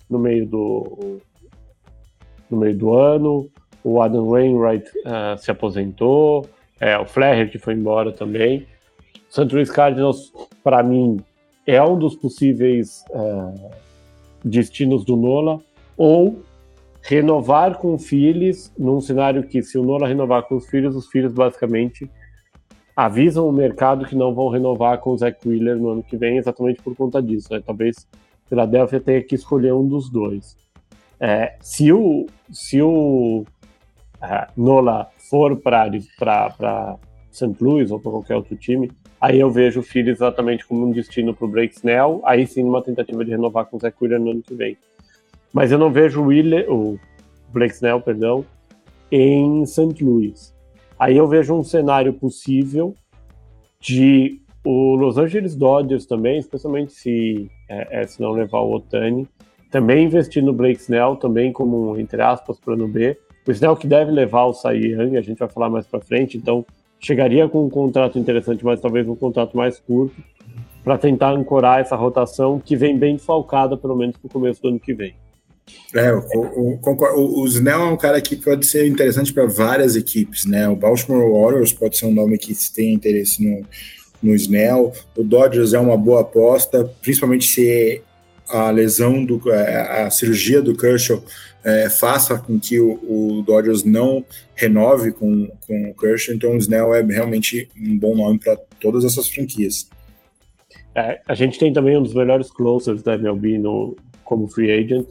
[0.10, 1.20] no meio do
[2.50, 3.50] no meio do ano,
[3.84, 6.48] o Adam Wainwright uh, se aposentou,
[6.80, 8.68] é, o Flaherty foi embora também.
[9.30, 9.52] O St.
[9.52, 10.32] Louis Cardinals,
[10.64, 11.20] para mim,
[11.66, 13.72] é um dos possíveis uh,
[14.44, 15.60] destinos do Nola,
[15.98, 16.44] ou
[17.04, 21.34] renovar com filhos, num cenário que, se o Nola renovar com os filhos, os filhos
[21.34, 22.10] basicamente
[22.96, 26.38] avisam o mercado que não vão renovar com o Zach Wheeler no ano que vem,
[26.38, 27.52] exatamente por conta disso.
[27.52, 27.62] Né?
[27.66, 28.08] Talvez
[28.48, 30.56] Philadelphia tenha que escolher um dos dois.
[31.20, 33.44] É, se o, se o
[34.22, 35.90] uh, Nola for para
[37.32, 37.56] St.
[37.60, 38.90] Louis ou para qualquer outro time,
[39.20, 42.64] aí eu vejo o Phillies exatamente como um destino para o Blake Snell, aí sim
[42.64, 44.78] uma tentativa de renovar com o Zach Wheeler no ano que vem.
[45.54, 47.00] Mas eu não vejo o, Wille, o
[47.54, 48.44] Blake Snell, perdão,
[49.12, 50.04] em St.
[50.04, 50.52] Louis.
[50.98, 52.96] Aí eu vejo um cenário possível
[53.80, 59.28] de o Los Angeles Dodgers também, especialmente se, é, é, se não levar o Otani,
[59.70, 63.18] também investir no Blake Snell, também como, entre aspas, plano B.
[63.46, 66.38] O Snell que deve levar o Cy Young, a gente vai falar mais para frente,
[66.38, 66.66] então
[67.00, 70.16] chegaria com um contrato interessante, mas talvez um contrato mais curto,
[70.84, 74.70] para tentar ancorar essa rotação que vem bem falcada, pelo menos para o começo do
[74.70, 75.14] ano que vem.
[75.94, 79.96] É, o, o, o, o Snell é um cara que pode ser interessante para várias
[79.96, 80.68] equipes, né?
[80.68, 83.66] O Baltimore Warriors pode ser um nome que tem interesse no,
[84.22, 84.92] no Snell.
[85.16, 88.02] O Dodgers é uma boa aposta, principalmente se
[88.50, 91.24] a lesão do é, a cirurgia do Kershaw
[91.64, 96.58] é, faça com que o, o, Dodgers não renove com, com o Kershaw, então o
[96.58, 99.90] Snell é realmente um bom nome para todas essas franquias.
[100.96, 105.08] É, a gente tem também um dos melhores closers da MLB no, como free agent,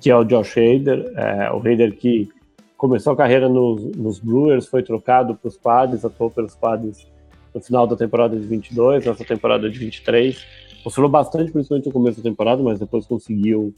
[0.00, 2.28] que é o Josh Hader, é, o Hader que
[2.76, 7.06] começou a carreira nos, nos Brewers, foi trocado para os Padres, atuou pelos Padres
[7.54, 10.42] no final da temporada de 22, nessa temporada de 23.
[10.84, 13.74] Oscilou bastante, principalmente no começo da temporada, mas depois conseguiu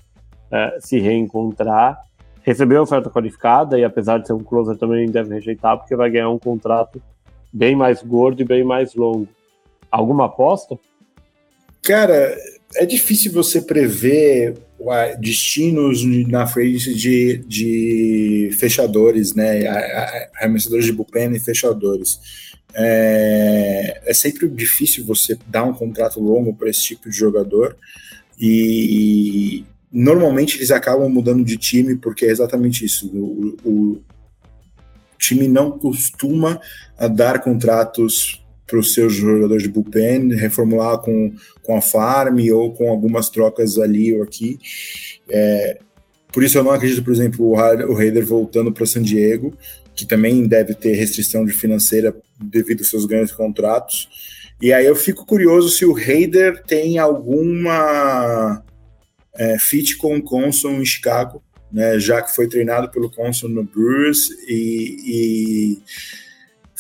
[0.51, 2.01] é, se reencontrar.
[2.43, 6.11] Recebeu a oferta qualificada e, apesar de ser um closer, também deve rejeitar, porque vai
[6.11, 7.03] ganhar um contrato
[7.53, 9.29] bem mais gordo e bem mais longo.
[9.91, 10.79] Alguma aposta?
[11.83, 12.37] Cara,
[12.77, 14.55] é difícil você prever
[15.19, 19.67] destinos na frente de, de fechadores, né?
[20.37, 22.19] Arremessadores de bullpen e fechadores.
[22.75, 27.77] É, é, sempre difícil você dar um contrato longo para esse tipo de jogador
[28.41, 33.09] e, normalmente eles acabam mudando de time porque é exatamente isso.
[33.09, 34.03] O, o
[35.19, 36.59] time não costuma
[37.15, 38.42] dar contratos
[38.73, 43.77] para os seus jogadores de bullpen, reformular com, com a farm ou com algumas trocas
[43.77, 44.59] ali ou aqui.
[45.29, 45.79] É,
[46.33, 49.55] por isso eu não acredito, por exemplo, o, Raider voltando para San Diego,
[49.95, 54.09] que também deve ter restrição de financeira devido aos seus grandes contratos.
[54.59, 58.65] E aí eu fico curioso se o Raider tem alguma
[59.35, 63.65] é, fit com o Consul em Chicago, né, já que foi treinado pelo Consul no
[63.65, 65.83] Brewers e, e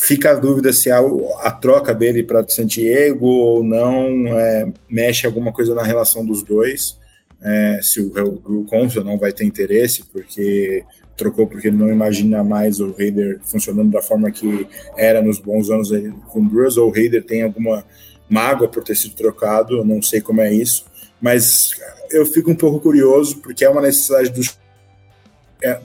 [0.04, 0.98] Fica a dúvida se a,
[1.42, 6.42] a troca dele para San Diego ou não é, mexe alguma coisa na relação dos
[6.42, 6.98] dois.
[7.40, 8.12] É, se o,
[8.44, 10.84] o, o não vai ter interesse, porque
[11.16, 15.70] trocou porque ele não imagina mais o Raider funcionando da forma que era nos bons
[15.70, 15.90] anos
[16.26, 17.84] com o Brewers, ou o Raider tem alguma
[18.28, 20.84] mágoa por ter sido trocado, eu não sei como é isso,
[21.20, 21.80] mas
[22.10, 24.58] eu fico um pouco curioso, porque é uma necessidade dos.
[25.62, 25.78] É,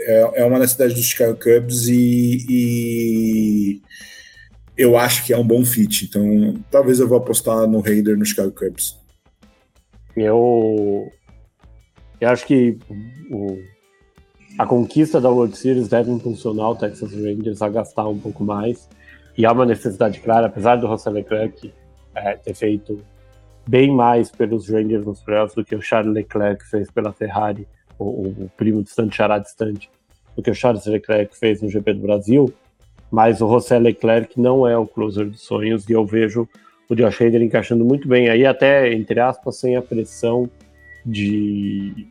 [0.00, 3.82] é, é uma necessidade do Chicago Cubs e, e,
[4.76, 6.06] eu acho que é um bom fit.
[6.06, 8.98] Então, talvez eu vou apostar no Raider no Chicago Cubs.
[10.16, 11.10] Eu,
[12.20, 12.78] eu acho que
[13.30, 13.58] o,
[14.58, 18.88] a conquista da World Series deve impulsionar o Texas Rangers a gastar um pouco mais.
[19.36, 21.72] E há uma necessidade clara, apesar do Russell Leclerc
[22.14, 23.00] é, ter feito
[23.66, 27.66] bem mais pelos Rangers nos playoffs do que o Charles Leclerc fez pela Ferrari,
[28.04, 29.90] o, o primo distante, xará distante,
[30.36, 32.52] do que o Charles Leclerc fez no GP do Brasil,
[33.10, 36.48] mas o José Leclerc não é o closer dos sonhos e eu vejo
[36.88, 40.50] o Josh Hader encaixando muito bem aí, até, entre aspas, sem a pressão
[41.06, 42.08] de,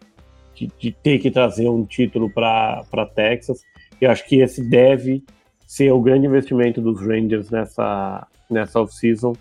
[0.56, 3.62] de, de ter que trazer um título para Texas.
[4.00, 5.24] Eu acho que esse deve
[5.68, 9.34] ser o grande investimento dos Rangers nessa, nessa off-season,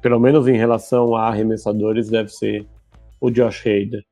[0.00, 2.66] pelo menos em relação a arremessadores, deve ser
[3.20, 4.04] o Josh Hader.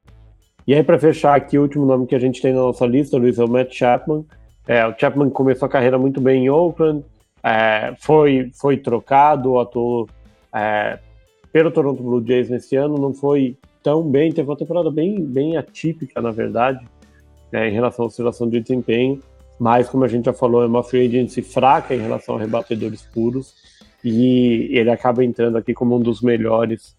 [0.66, 3.16] E aí, para fechar aqui, o último nome que a gente tem na nossa lista,
[3.16, 4.24] Luiz, é o Matt Chapman.
[4.66, 7.04] É, o Chapman começou a carreira muito bem em Oakland,
[7.42, 10.08] é, foi, foi trocado, atuou
[10.54, 10.98] é,
[11.52, 15.56] pelo Toronto Blue Jays nesse ano, não foi tão bem, teve uma temporada bem, bem
[15.56, 16.86] atípica, na verdade,
[17.50, 19.18] né, em relação à oscilação de desempenho,
[19.58, 23.02] mas como a gente já falou, é uma free agency fraca em relação a rebatedores
[23.02, 23.54] puros,
[24.04, 26.96] e ele acaba entrando aqui como um dos melhores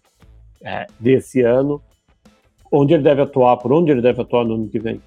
[0.62, 1.80] é, desse ano.
[2.72, 5.00] Onde ele deve atuar, por onde ele deve atuar no ano que vem?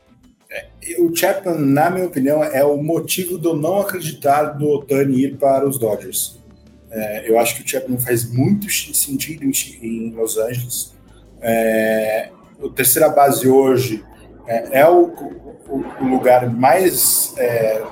[0.51, 0.67] É,
[0.99, 5.67] o Chapman, na minha opinião, é o motivo do não acreditar do Otani ir para
[5.67, 6.39] os Dodgers.
[6.91, 10.93] É, eu acho que o Chapman faz muito sentido em, Los Angeles.
[11.41, 12.29] É,
[12.61, 14.03] o terceira base hoje
[14.47, 15.07] é, é o,
[15.67, 17.83] o, o, lugar mais é,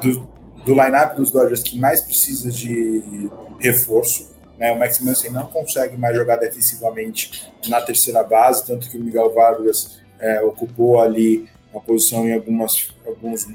[0.00, 0.26] do,
[0.64, 3.28] do line-up dos Dodgers que mais precisa de
[3.60, 4.35] reforço.
[4.58, 4.72] Né?
[4.72, 9.32] O Max Muncy não consegue mais jogar defensivamente na terceira base, tanto que o Miguel
[9.32, 13.46] Vargas é, ocupou ali uma posição em algumas, alguns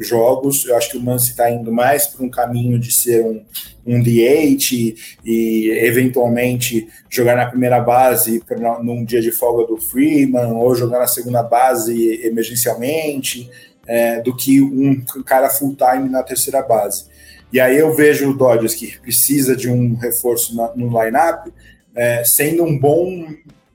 [0.00, 0.64] jogos.
[0.66, 3.44] Eu acho que o Muncy está indo mais para um caminho de ser um,
[3.86, 9.78] um DH e, e, eventualmente jogar na primeira base pra, num dia de folga do
[9.78, 13.50] Freeman ou jogar na segunda base emergencialmente
[13.86, 17.06] é, do que um cara full time na terceira base.
[17.52, 21.48] E aí eu vejo o Dodgers que precisa de um reforço na, no lineup
[21.94, 23.26] é, sendo um bom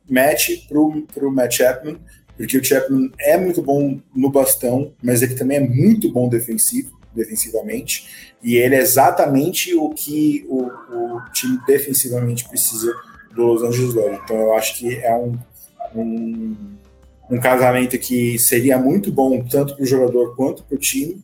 [0.10, 2.00] match para o Matt Chapman
[2.38, 6.98] porque o Chapman é muito bom no bastão, mas ele também é muito bom defensivo,
[7.14, 12.94] defensivamente, e ele é exatamente o que o, o time defensivamente precisa
[13.34, 14.20] do Los Angeles Dodgers.
[14.24, 15.38] Então eu acho que é um,
[15.96, 16.56] um,
[17.32, 21.24] um casamento que seria muito bom tanto para o jogador quanto para o time,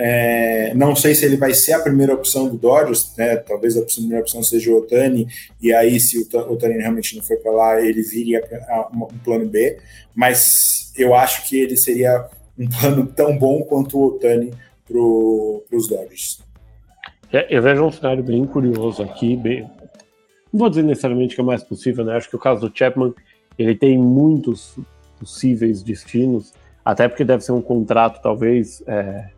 [0.00, 3.34] é, não sei se ele vai ser a primeira opção do Dodgers, né?
[3.34, 5.26] Talvez a primeira opção seja o Otani,
[5.60, 8.40] e aí, se o Otani realmente não for para lá, ele viria
[8.94, 9.76] um plano B.
[10.14, 14.52] Mas eu acho que ele seria um plano tão bom quanto o Otani
[14.86, 16.38] para os Dodgers.
[17.32, 19.62] É, eu vejo um cenário bem curioso aqui, bem,
[20.52, 22.16] não vou dizer necessariamente que é mais possível, né?
[22.16, 23.12] Acho que o caso do Chapman,
[23.58, 24.78] ele tem muitos
[25.18, 29.28] possíveis destinos, até porque deve ser um contrato, talvez, é,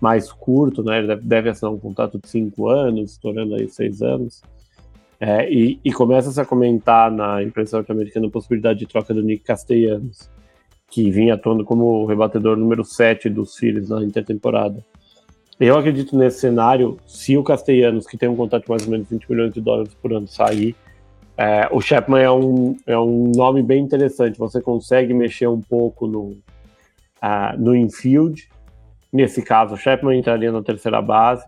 [0.00, 0.98] mais curto, né?
[0.98, 4.42] Ele deve, assinar um contrato de cinco anos, estourando aí seis anos.
[5.18, 9.44] É, e, e começa-se a comentar na imprensa norte-americana a possibilidade de troca do Nick
[9.44, 10.30] Castellanos,
[10.90, 14.84] que vinha atuando como rebatedor número 7 dos Phillies na intertemporada.
[15.58, 19.08] Eu acredito nesse cenário, se o Castellanos, que tem um contrato de mais ou menos
[19.08, 20.76] 20 milhões de dólares por ano, sair,
[21.38, 24.38] é, o Chapman é um, é um nome bem interessante.
[24.38, 26.36] Você consegue mexer um pouco no,
[27.22, 28.48] uh, no infield,
[29.12, 31.44] Nesse caso, o Chapman entraria na terceira base.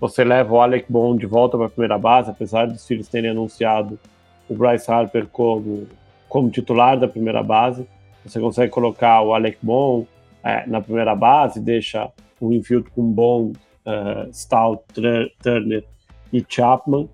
[0.00, 3.30] Você leva o Alec Bond de volta para a primeira base, apesar dos filhos terem
[3.30, 3.98] anunciado
[4.48, 5.86] o Bryce Harper como,
[6.28, 7.86] como titular da primeira base.
[8.24, 10.06] Você consegue colocar o Alec Bond
[10.42, 14.82] é, na primeira base, deixa o infield com Bond, uh, Stout,
[15.42, 15.84] Turner
[16.32, 17.08] e Chapman,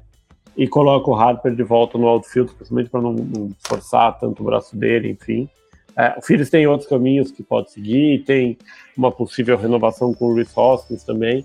[0.56, 4.46] e coloca o Harper de volta no outfield, principalmente para não, não, forçar tanto o
[4.46, 5.48] braço dele, enfim.
[5.96, 8.58] É, o Phillies tem outros caminhos que pode seguir, tem
[8.96, 11.44] uma possível renovação com o Rhys Hoskins também,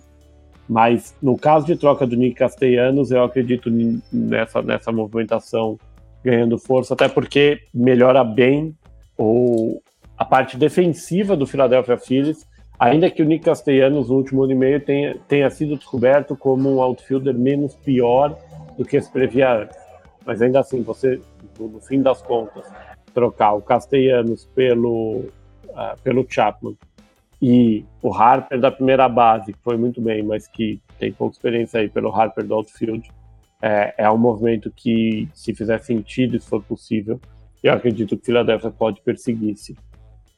[0.68, 3.72] mas no caso de troca do Nick Castellanos, eu acredito
[4.12, 5.80] nessa, nessa movimentação
[6.24, 8.76] ganhando força, até porque melhora bem
[9.18, 9.82] o,
[10.18, 12.48] a parte defensiva do Philadelphia Phillies,
[12.80, 16.76] ainda que o Nick Castellanos no último ano e meio tenha, tenha sido descoberto como
[16.76, 18.38] um outfielder menos pior
[18.78, 19.78] do que se previa antes.
[20.26, 21.20] Mas ainda assim, você,
[21.60, 22.66] no fim das contas,
[23.14, 25.26] trocar o Castellanos pelo,
[25.70, 26.76] uh, pelo Chapman
[27.42, 31.80] e o Harper da primeira base, que foi muito bem, mas que tem pouca experiência
[31.80, 33.10] aí pelo Harper do outfield,
[33.62, 37.20] é, é um movimento que, se fizer sentido, se for possível,
[37.64, 39.76] eu acredito que Philadelphia pode perseguir-se.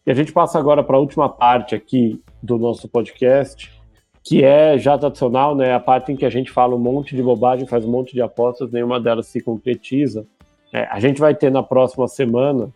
[0.05, 3.71] E a gente passa agora para a última parte aqui do nosso podcast,
[4.23, 5.73] que é já tradicional, né?
[5.73, 8.21] A parte em que a gente fala um monte de bobagem, faz um monte de
[8.21, 10.25] apostas, nenhuma delas se concretiza.
[10.73, 12.69] É, a gente vai ter na próxima semana,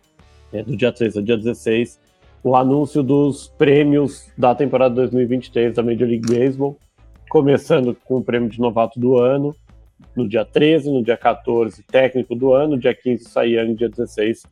[0.52, 1.98] né, do dia 3 ao dia 16,
[2.42, 6.76] o anúncio dos prêmios da temporada 2023 da Major League Baseball,
[7.28, 9.54] começando com o prêmio de novato do ano,
[10.14, 14.44] no dia 13, no dia 14, técnico do ano, dia 15, Cy Young, dia 16,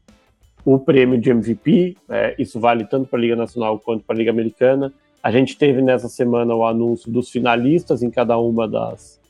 [0.65, 1.97] o prêmio de MVP.
[2.09, 4.93] É, isso vale tanto para a Liga Nacional quanto para a Liga Americana.
[5.23, 9.21] A gente teve nessa semana o anúncio dos finalistas em cada uma das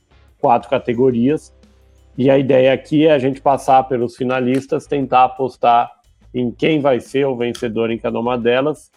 [0.41, 1.55] quatro categorias.
[2.17, 5.91] E a ideia aqui é a gente passar pelos finalistas, tentar apostar
[6.33, 8.91] em quem vai ser o vencedor em cada uma delas.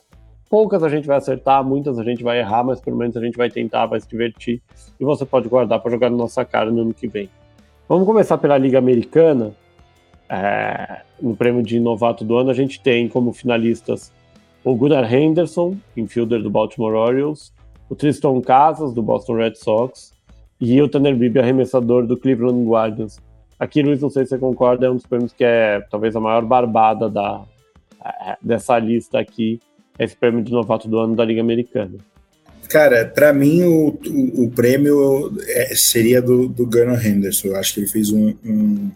[0.50, 3.38] Poucas a gente vai acertar, muitas a gente vai errar, mas pelo menos a gente
[3.38, 4.62] vai tentar, vai se divertir.
[5.00, 7.30] E você pode guardar para jogar na nossa cara no ano que vem.
[7.90, 9.52] Vamos começar pela Liga Americana.
[10.30, 14.12] É, no prêmio de novato do ano, a gente tem como finalistas
[14.64, 17.54] o Gunnar Henderson, infielder do Baltimore Orioles,
[17.90, 20.12] o Tristan Casas, do Boston Red Sox,
[20.60, 23.18] e o Tanner Bibb, arremessador do Cleveland Guardians.
[23.60, 26.20] Aqui, Luiz, não sei se você concorda, é um dos prêmios que é talvez a
[26.20, 27.44] maior barbada da,
[28.04, 29.60] é, dessa lista aqui,
[29.98, 31.98] esse prêmio de novato do ano da Liga Americana.
[32.70, 37.50] Cara, para mim o, o, o prêmio é, seria do, do Gunnar Henderson.
[37.50, 38.92] Eu acho que ele fez um, um,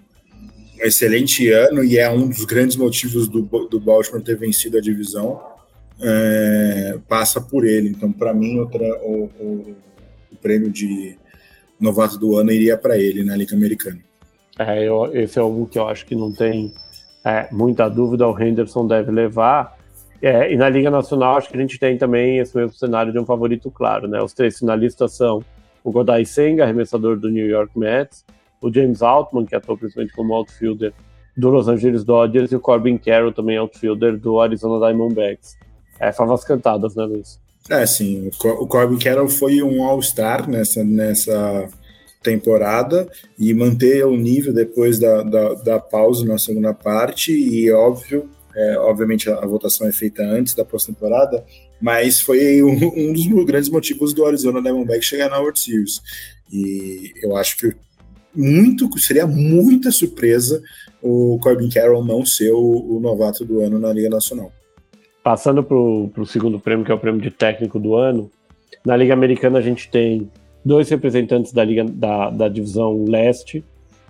[0.80, 5.42] excelente ano e é um dos grandes motivos do, do Baltimore ter vencido a divisão.
[6.02, 7.90] É, passa por ele.
[7.90, 9.76] Então, para mim, o, o,
[10.32, 11.18] o prêmio de
[11.82, 14.00] novato do ano iria para ele na Liga Americana.
[14.60, 16.74] É, eu, esse é algo que eu acho que não tem
[17.26, 19.78] é, muita dúvida, o Henderson deve levar.
[20.22, 23.20] É, e na Liga Nacional, acho que a gente tem também esse mesmo cenário de
[23.20, 24.22] um favorito claro, né?
[24.22, 25.44] Os três finalistas são
[25.84, 28.24] o Godai Senga, arremessador do New York Mets,
[28.62, 30.94] o James Altman, que atua principalmente como outfielder
[31.36, 35.58] do Los Angeles Dodgers, e o Corbin Carroll, também outfielder do Arizona Diamondbacks.
[36.00, 37.40] É, favas cantadas, né, Luiz?
[37.70, 38.30] É, sim.
[38.44, 41.70] O Corbin Carroll foi um All-Star nessa, nessa
[42.22, 48.30] temporada e manter o nível depois da, da, da pausa na segunda parte e óbvio
[48.56, 51.44] é, obviamente a, votação é feita antes da pós-temporada,
[51.82, 56.02] mas foi um, um, dos grandes motivos do Arizona Diamondbacks chegar na World Series.
[56.52, 57.74] E eu acho que
[58.36, 60.62] muito seria muita surpresa
[61.02, 64.52] o Corbin Carroll não ser o, o novato do ano na Liga Nacional.
[65.24, 68.32] Passando para o segundo prêmio, que é o prêmio de técnico do ano,
[68.84, 70.30] na Liga Americana a gente tem
[70.66, 73.64] dois representantes da liga da, da divisão leste,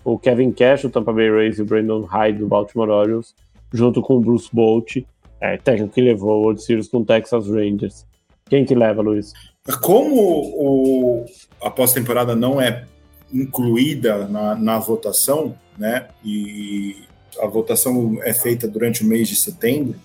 [0.03, 3.35] o Kevin Cash, do Tampa Bay Rays, e o Brandon Hyde, do Baltimore Orioles,
[3.71, 4.97] junto com o Bruce Bolt,
[5.39, 8.05] é, técnico que levou o World Series com o Texas Rangers.
[8.49, 9.33] Quem que leva, Luiz?
[9.81, 11.25] Como o,
[11.61, 12.85] a pós-temporada não é
[13.33, 16.97] incluída na, na votação, né, e
[17.39, 19.95] a votação é feita durante o mês de setembro,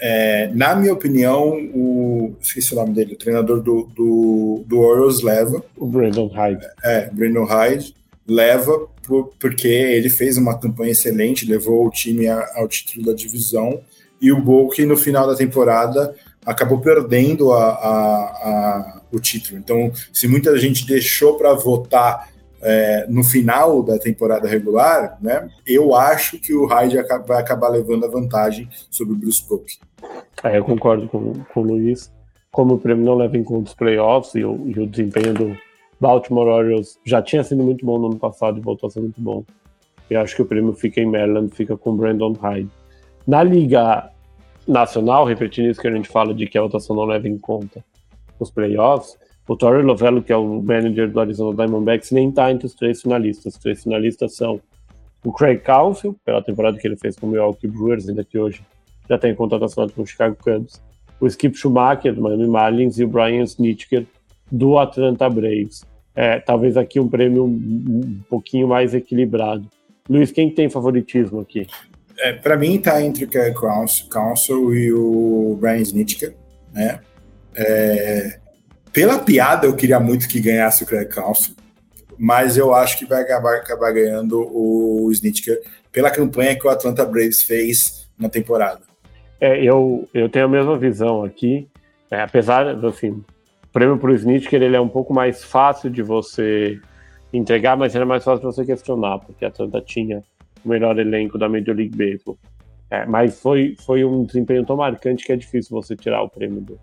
[0.00, 2.34] é, na minha opinião, o.
[2.40, 5.62] Esqueci o nome dele, o treinador do, do, do Orioles leva.
[5.76, 6.66] O Brandon Hyde.
[6.82, 7.94] É, Brandon Hyde
[8.26, 13.80] leva por, porque ele fez uma campanha excelente, levou o time ao título da divisão.
[14.20, 19.58] E o Bulk, no final da temporada, acabou perdendo a, a, a, o título.
[19.58, 22.30] Então, se muita gente deixou para votar
[22.62, 26.96] é, no final da temporada regular, né, eu acho que o Hyde
[27.26, 29.78] vai acabar levando a vantagem sobre o Bruce Book.
[30.42, 32.12] É, eu concordo com, com o Luiz.
[32.50, 35.56] Como o prêmio não leva em conta os playoffs e o, e o desempenho do
[36.00, 39.20] Baltimore Orioles já tinha sido muito bom no ano passado e voltou a ser muito
[39.20, 39.44] bom.
[40.08, 42.70] Eu acho que o prêmio fica em Maryland, fica com Brandon Hyde.
[43.26, 44.10] Na Liga
[44.66, 47.84] Nacional, repetindo isso que a gente fala de que a votação não leva em conta
[48.40, 52.66] os playoffs, o Torrey Lovello, que é o manager do Arizona Diamondbacks, nem está entre
[52.66, 53.54] os três finalistas.
[53.54, 54.60] Os três finalistas são
[55.24, 58.62] o Craig Counsell, pela temporada que ele fez com o Milwaukee Brewers, ainda que hoje
[59.10, 60.80] já tem contrato assinado com o Chicago Cubs,
[61.20, 64.06] o Skip Schumacher, do Miami Marlins, e o Brian Snitker,
[64.50, 65.84] do Atlanta Braves.
[66.14, 69.68] É, talvez aqui um prêmio um pouquinho mais equilibrado.
[70.08, 71.66] Luiz, quem tem favoritismo aqui?
[72.18, 73.54] É, Para mim, está entre o Craig
[74.08, 76.34] Counsell e o Brian Snitker,
[76.72, 77.00] né?
[77.54, 78.38] É,
[78.92, 81.54] pela piada, eu queria muito que ganhasse o Craig Counsell,
[82.16, 85.60] mas eu acho que vai acabar, acabar ganhando o Snitker
[85.90, 88.89] pela campanha que o Atlanta Braves fez na temporada.
[89.40, 91.66] É, eu, eu tenho a mesma visão aqui,
[92.10, 96.02] é, apesar, assim, o prêmio para o Snitker ele é um pouco mais fácil de
[96.02, 96.80] você
[97.32, 100.22] entregar, mas era mais fácil de você questionar, porque a Atlanta tinha
[100.64, 102.36] o melhor elenco da Major League Baseball.
[102.90, 106.60] É, mas foi, foi um desempenho tão marcante que é difícil você tirar o prêmio
[106.60, 106.80] do,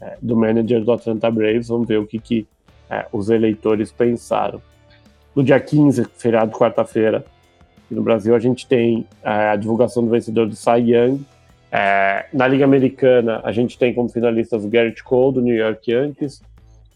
[0.00, 1.68] é, do manager do Atlanta Braves.
[1.68, 2.46] Vamos ver o que, que
[2.88, 4.62] é, os eleitores pensaram.
[5.34, 7.24] No dia 15, feriado quarta-feira,
[7.90, 11.24] no Brasil, a gente tem é, a divulgação do vencedor do Cy Young.
[11.70, 15.90] É, na Liga Americana, a gente tem como finalistas o Garrett Cole, do New York
[15.90, 16.40] Yankees,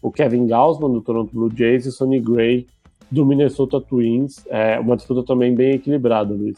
[0.01, 2.67] o Kevin Gausman, do Toronto Blue Jays, e o Sonny Gray,
[3.09, 4.43] do Minnesota Twins.
[4.49, 6.57] É uma disputa também bem equilibrada, Luiz.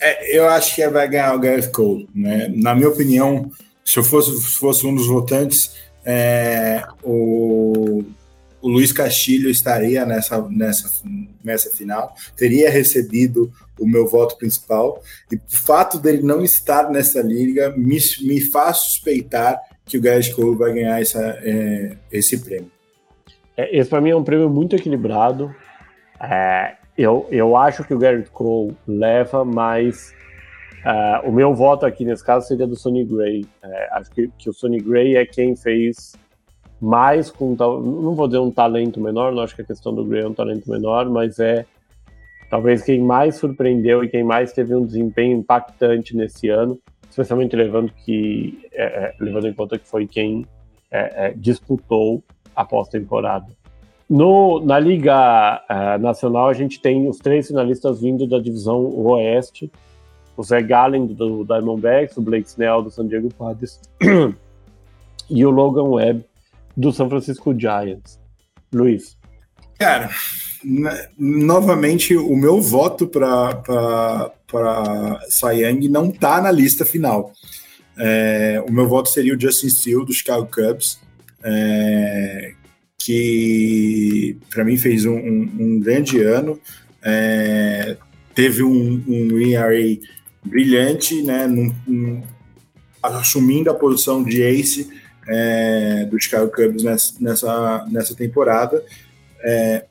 [0.00, 2.08] É, eu acho que vai ganhar o Garrett Cole.
[2.14, 2.48] Né?
[2.54, 3.50] Na minha opinião,
[3.84, 8.04] se eu fosse, fosse um dos votantes, é, o,
[8.60, 11.02] o Luiz Castilho estaria nessa, nessa,
[11.42, 17.20] nessa final, teria recebido o meu voto principal, e o fato dele não estar nessa
[17.22, 20.02] liga me, me faz suspeitar que o
[20.34, 22.70] Cole vai ganhar essa, é, esse prêmio.
[23.56, 25.54] É, esse para mim é um prêmio muito equilibrado.
[26.20, 30.12] É, eu, eu acho que o Garrett Cole leva, mas
[30.84, 33.46] uh, o meu voto aqui nesse caso seria do Sonny Gray.
[33.62, 36.16] É, acho que, que o Sonny Gray é quem fez
[36.80, 40.22] mais com não vou dizer um talento menor, não acho que a questão do Gray
[40.22, 41.66] é um talento menor, mas é
[42.50, 46.78] talvez quem mais surpreendeu e quem mais teve um desempenho impactante nesse ano,
[47.08, 50.46] especialmente levando que é, é levando em conta que foi quem
[50.90, 52.22] é, é disputou
[52.54, 53.46] a pós-temporada.
[54.08, 59.70] No, na Liga uh, Nacional, a gente tem os três finalistas vindo da divisão Oeste:
[60.34, 63.78] o Zé Gallen, do Diamondbacks, o Blake Snell, do San Diego Padres,
[65.28, 66.24] e o Logan Webb,
[66.78, 68.20] do São Francisco Giants.
[68.72, 69.18] Luiz.
[69.76, 70.10] Cara,
[71.18, 74.32] novamente, o meu voto para
[75.28, 77.32] Sayang não está na lista final.
[77.98, 81.00] É, o meu voto seria o Justin Steele, do Chicago Cubs.
[81.42, 82.52] É,
[82.96, 86.60] que para mim fez um, um, um grande ano,
[87.02, 87.96] é,
[88.34, 89.98] teve um, um ERA
[90.44, 92.22] brilhante, né, num,
[93.02, 94.90] assumindo a posição de ace
[95.28, 98.82] é, do Chicago Cubs nessa, nessa, temporada,
[99.42, 99.84] é,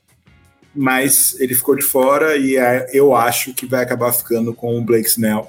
[0.75, 4.83] mas ele ficou de fora e é, eu acho que vai acabar ficando com o
[4.83, 5.47] Blake Snell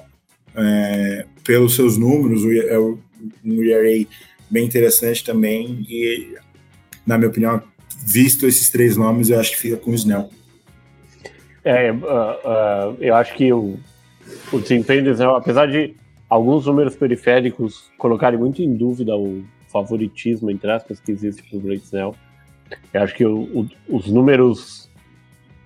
[0.55, 2.97] é, pelos seus números, é um
[3.63, 4.07] ERA
[4.49, 5.85] bem interessante também.
[5.89, 6.35] E
[7.05, 7.61] na minha opinião,
[8.05, 10.29] visto esses três nomes, eu acho que fica com o Snell.
[11.63, 13.77] É, uh, uh, eu acho que o,
[14.51, 15.95] o desempenho do Snell, apesar de
[16.29, 21.61] alguns números periféricos colocarem muito em dúvida o favoritismo, entre aspas, que existe para o
[21.61, 22.15] Blake Snell,
[22.93, 24.89] eu acho que o, o, os números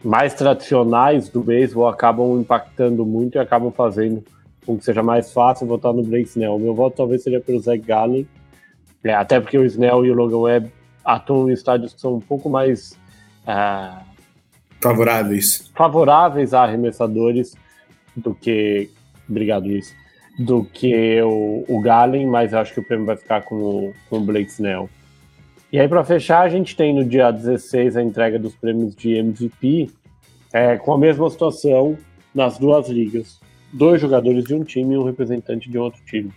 [0.04, 4.24] mais tradicionais do beisebol acabam impactando muito e acabam fazendo
[4.66, 6.60] com que seja mais fácil votar no Blake Snell.
[6.60, 8.28] Meu voto talvez seria pelo Zach Gallen,
[9.04, 10.72] é, até porque o Snell e o Logan Webb
[11.04, 12.98] atuam em estádios que são um pouco mais
[13.44, 14.02] uh,
[14.82, 15.72] favoráveis.
[15.76, 17.56] favoráveis a arremessadores
[18.16, 18.90] do que
[19.28, 19.94] obrigado Luiz
[20.38, 24.18] do que o, o Galen, mas acho que o prêmio vai ficar com o, com
[24.18, 24.90] o Blake Snell.
[25.72, 29.16] E aí, para fechar, a gente tem no dia 16 a entrega dos prêmios de
[29.16, 29.90] MVP,
[30.52, 31.98] é, com a mesma situação
[32.34, 33.40] nas duas ligas.
[33.72, 36.32] Dois jogadores de um time e um representante de outro time.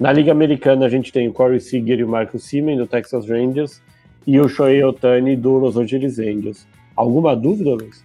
[0.00, 3.28] Na Liga Americana, a gente tem o Corey Seager e o Marcus Simen, do Texas
[3.28, 3.80] Rangers,
[4.26, 6.66] e o Shohei Otani, do Los Angeles Angels.
[6.96, 8.02] Alguma dúvida, Luiz?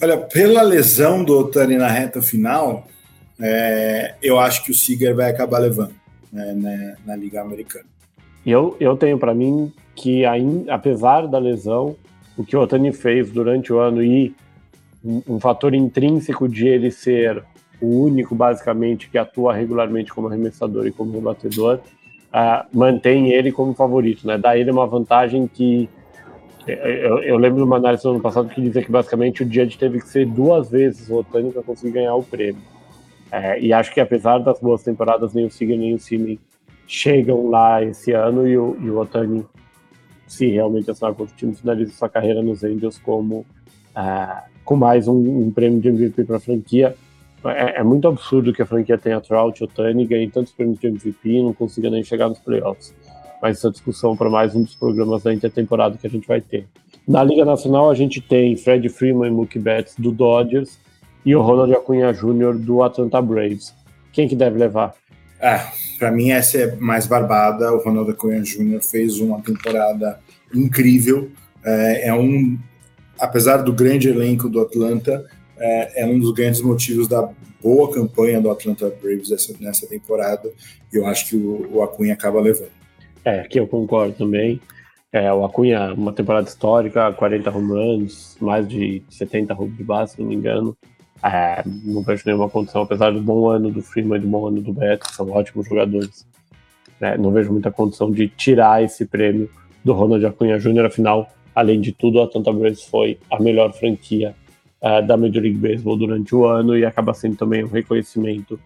[0.00, 2.88] Olha, pela lesão do Otani na reta final,
[3.40, 5.94] é, eu acho que o Seager vai acabar levando
[6.32, 7.84] né, né, na Liga Americana.
[8.44, 10.24] Eu, eu tenho para mim que,
[10.68, 11.96] apesar da lesão,
[12.36, 14.34] o que o Otani fez durante o ano e
[15.04, 17.42] um, um fator intrínseco de ele ser
[17.80, 21.80] o único, basicamente, que atua regularmente como arremessador e como rebatedor,
[22.32, 24.36] uh, mantém ele como favorito, né?
[24.36, 25.88] Dá ele uma vantagem que
[26.66, 29.78] eu, eu, lembro de uma análise do ano passado que dizia que basicamente o Judge
[29.78, 32.60] teve que ser duas vezes o Otani para conseguir ganhar o prêmio.
[33.30, 36.38] É, e acho que apesar das boas temporadas, nem o Seager nem o Simen
[36.86, 39.44] chegam lá esse ano e o, e o Otani,
[40.26, 43.44] se realmente assinar com o time, finaliza sua carreira nos Angels como
[43.94, 46.94] uh, com mais um, um prêmio de MVP para a franquia.
[47.44, 51.28] É, é, muito absurdo que a franquia tenha Trout, Otani, ganhe tantos prêmios de MVP
[51.28, 52.94] e não consiga nem chegar nos playoffs.
[53.40, 56.66] Mas essa discussão para mais um dos programas da intertemporada que a gente vai ter.
[57.06, 60.78] Na Liga Nacional, a gente tem Fred Freeman e Mookie Betts do Dodgers
[61.24, 62.54] e o Ronald Acunha Jr.
[62.54, 63.74] do Atlanta Braves.
[64.12, 64.94] Quem que deve levar?
[65.40, 65.60] É,
[65.98, 67.72] para mim essa é mais barbada.
[67.72, 68.82] O Ronald Acunha Jr.
[68.82, 70.18] fez uma temporada
[70.54, 71.30] incrível.
[71.64, 72.58] É, é um,
[73.18, 75.24] apesar do grande elenco do Atlanta,
[75.58, 77.28] é, é, um dos grandes motivos da
[77.62, 80.50] boa campanha do Atlanta Braves essa, nessa temporada.
[80.92, 82.70] E eu acho que o, o Acunha acaba levando.
[83.24, 84.60] É, aqui eu concordo também.
[85.12, 90.12] É, o Acunha, uma temporada histórica, 40 home runs, mais de 70 roubos de base,
[90.12, 90.76] se não me engano.
[91.22, 94.60] É, não vejo nenhuma condição, apesar do bom ano do Freeman e do bom ano
[94.60, 96.26] do Beto, são ótimos jogadores.
[97.00, 99.50] É, não vejo muita condição de tirar esse prêmio
[99.84, 100.86] do Ronald Acunha Jr.
[100.86, 104.34] Afinal, além de tudo, o Atlanta Braves foi a melhor franquia
[104.82, 108.58] uh, da Major League Baseball durante o ano e acaba sendo também um reconhecimento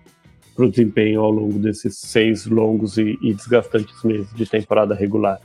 [0.55, 5.41] para o desempenho ao longo desses seis longos e, e, desgastantes meses de temporada regular.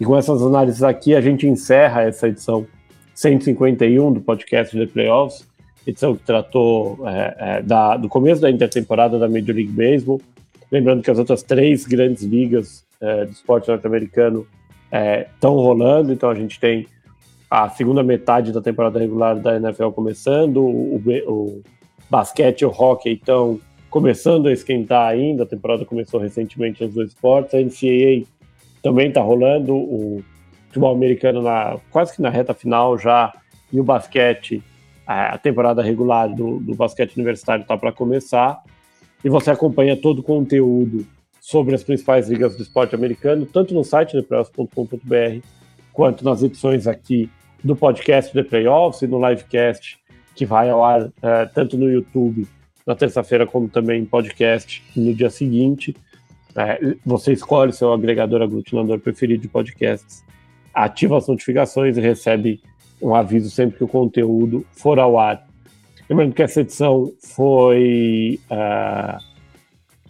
[0.00, 2.66] E com essas análises aqui, a gente encerra essa edição
[3.14, 5.46] 151 do podcast The Playoffs,
[5.86, 10.20] edição que tratou é, é, da, do começo da intertemporada da Major League Baseball,
[10.72, 14.46] Lembrando que as outras três grandes ligas é, esporte norte-americano
[15.34, 16.86] estão é, rolando, então a gente tem
[17.50, 20.96] a segunda metade da temporada regular da NFL começando, o,
[21.26, 21.62] o
[22.08, 23.60] basquete e o hockey estão
[23.90, 28.26] começando a esquentar ainda, a temporada começou recentemente nos dois esportes, a NCAA
[28.82, 30.24] também está rolando, o
[30.68, 33.30] futebol americano na, quase que na reta final já,
[33.70, 34.62] e o basquete,
[35.06, 38.62] a temporada regular do, do basquete universitário está para começar,
[39.24, 41.06] e você acompanha todo o conteúdo
[41.40, 45.44] sobre as principais ligas do esporte americano, tanto no site theplayoffs.com.br,
[45.92, 47.28] quanto nas edições aqui
[47.62, 50.00] do podcast The Playoffs e no livecast
[50.34, 51.12] que vai ao ar uh,
[51.54, 52.46] tanto no YouTube
[52.86, 55.94] na terça-feira como também em podcast no dia seguinte.
[56.50, 60.24] Uh, você escolhe seu agregador aglutinador preferido de podcasts,
[60.72, 62.60] ativa as notificações e recebe
[63.02, 65.46] um aviso sempre que o conteúdo for ao ar.
[66.08, 69.18] Lembrando que essa edição foi uh,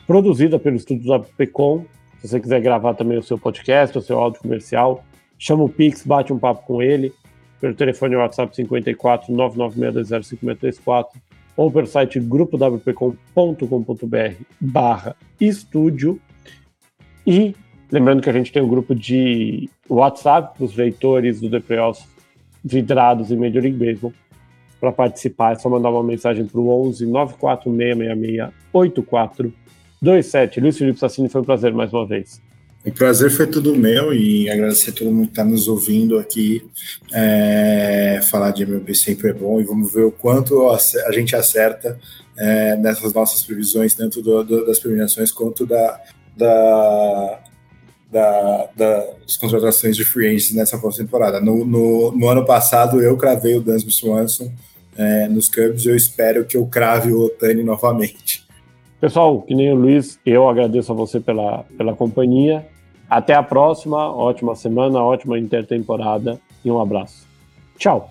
[0.06, 1.84] produzida pelo estúdio da PECOM.
[2.20, 5.04] Se você quiser gravar também o seu podcast, o seu áudio comercial,
[5.38, 7.12] chama o Pix, bate um papo com ele,
[7.60, 11.06] pelo telefone WhatsApp 54 996205634
[11.56, 16.20] ou pelo site grupowpcom.com.br barra estúdio.
[17.26, 17.54] E
[17.90, 22.11] lembrando que a gente tem um grupo de WhatsApp para os leitores do Playoffs
[22.64, 24.12] vidrados em Major League Baseball.
[24.80, 29.52] Para participar é só mandar uma mensagem para o 11 94666 84
[30.02, 30.60] 27.
[30.60, 32.42] Luiz Felipe Sassini, foi um prazer mais uma vez.
[32.84, 36.66] O prazer foi tudo meu e agradecer a todo mundo que está nos ouvindo aqui.
[37.12, 41.96] É, falar de MLB sempre é bom e vamos ver o quanto a gente acerta
[42.36, 46.00] é, nessas nossas previsões, tanto do, do, das premiações quanto da,
[46.36, 47.40] da,
[48.12, 51.40] da, das contratações de free agents nessa próxima temporada.
[51.40, 54.52] No, no, no, ano passado eu cravei o Dansby Swanson
[54.96, 58.46] é, nos Cubs e eu espero que eu crave o Otani novamente.
[59.00, 62.68] Pessoal, que nem o Luiz, eu agradeço a você pela, pela companhia.
[63.08, 67.26] Até a próxima, ótima semana, ótima intertemporada e um abraço.
[67.78, 68.08] Tchau!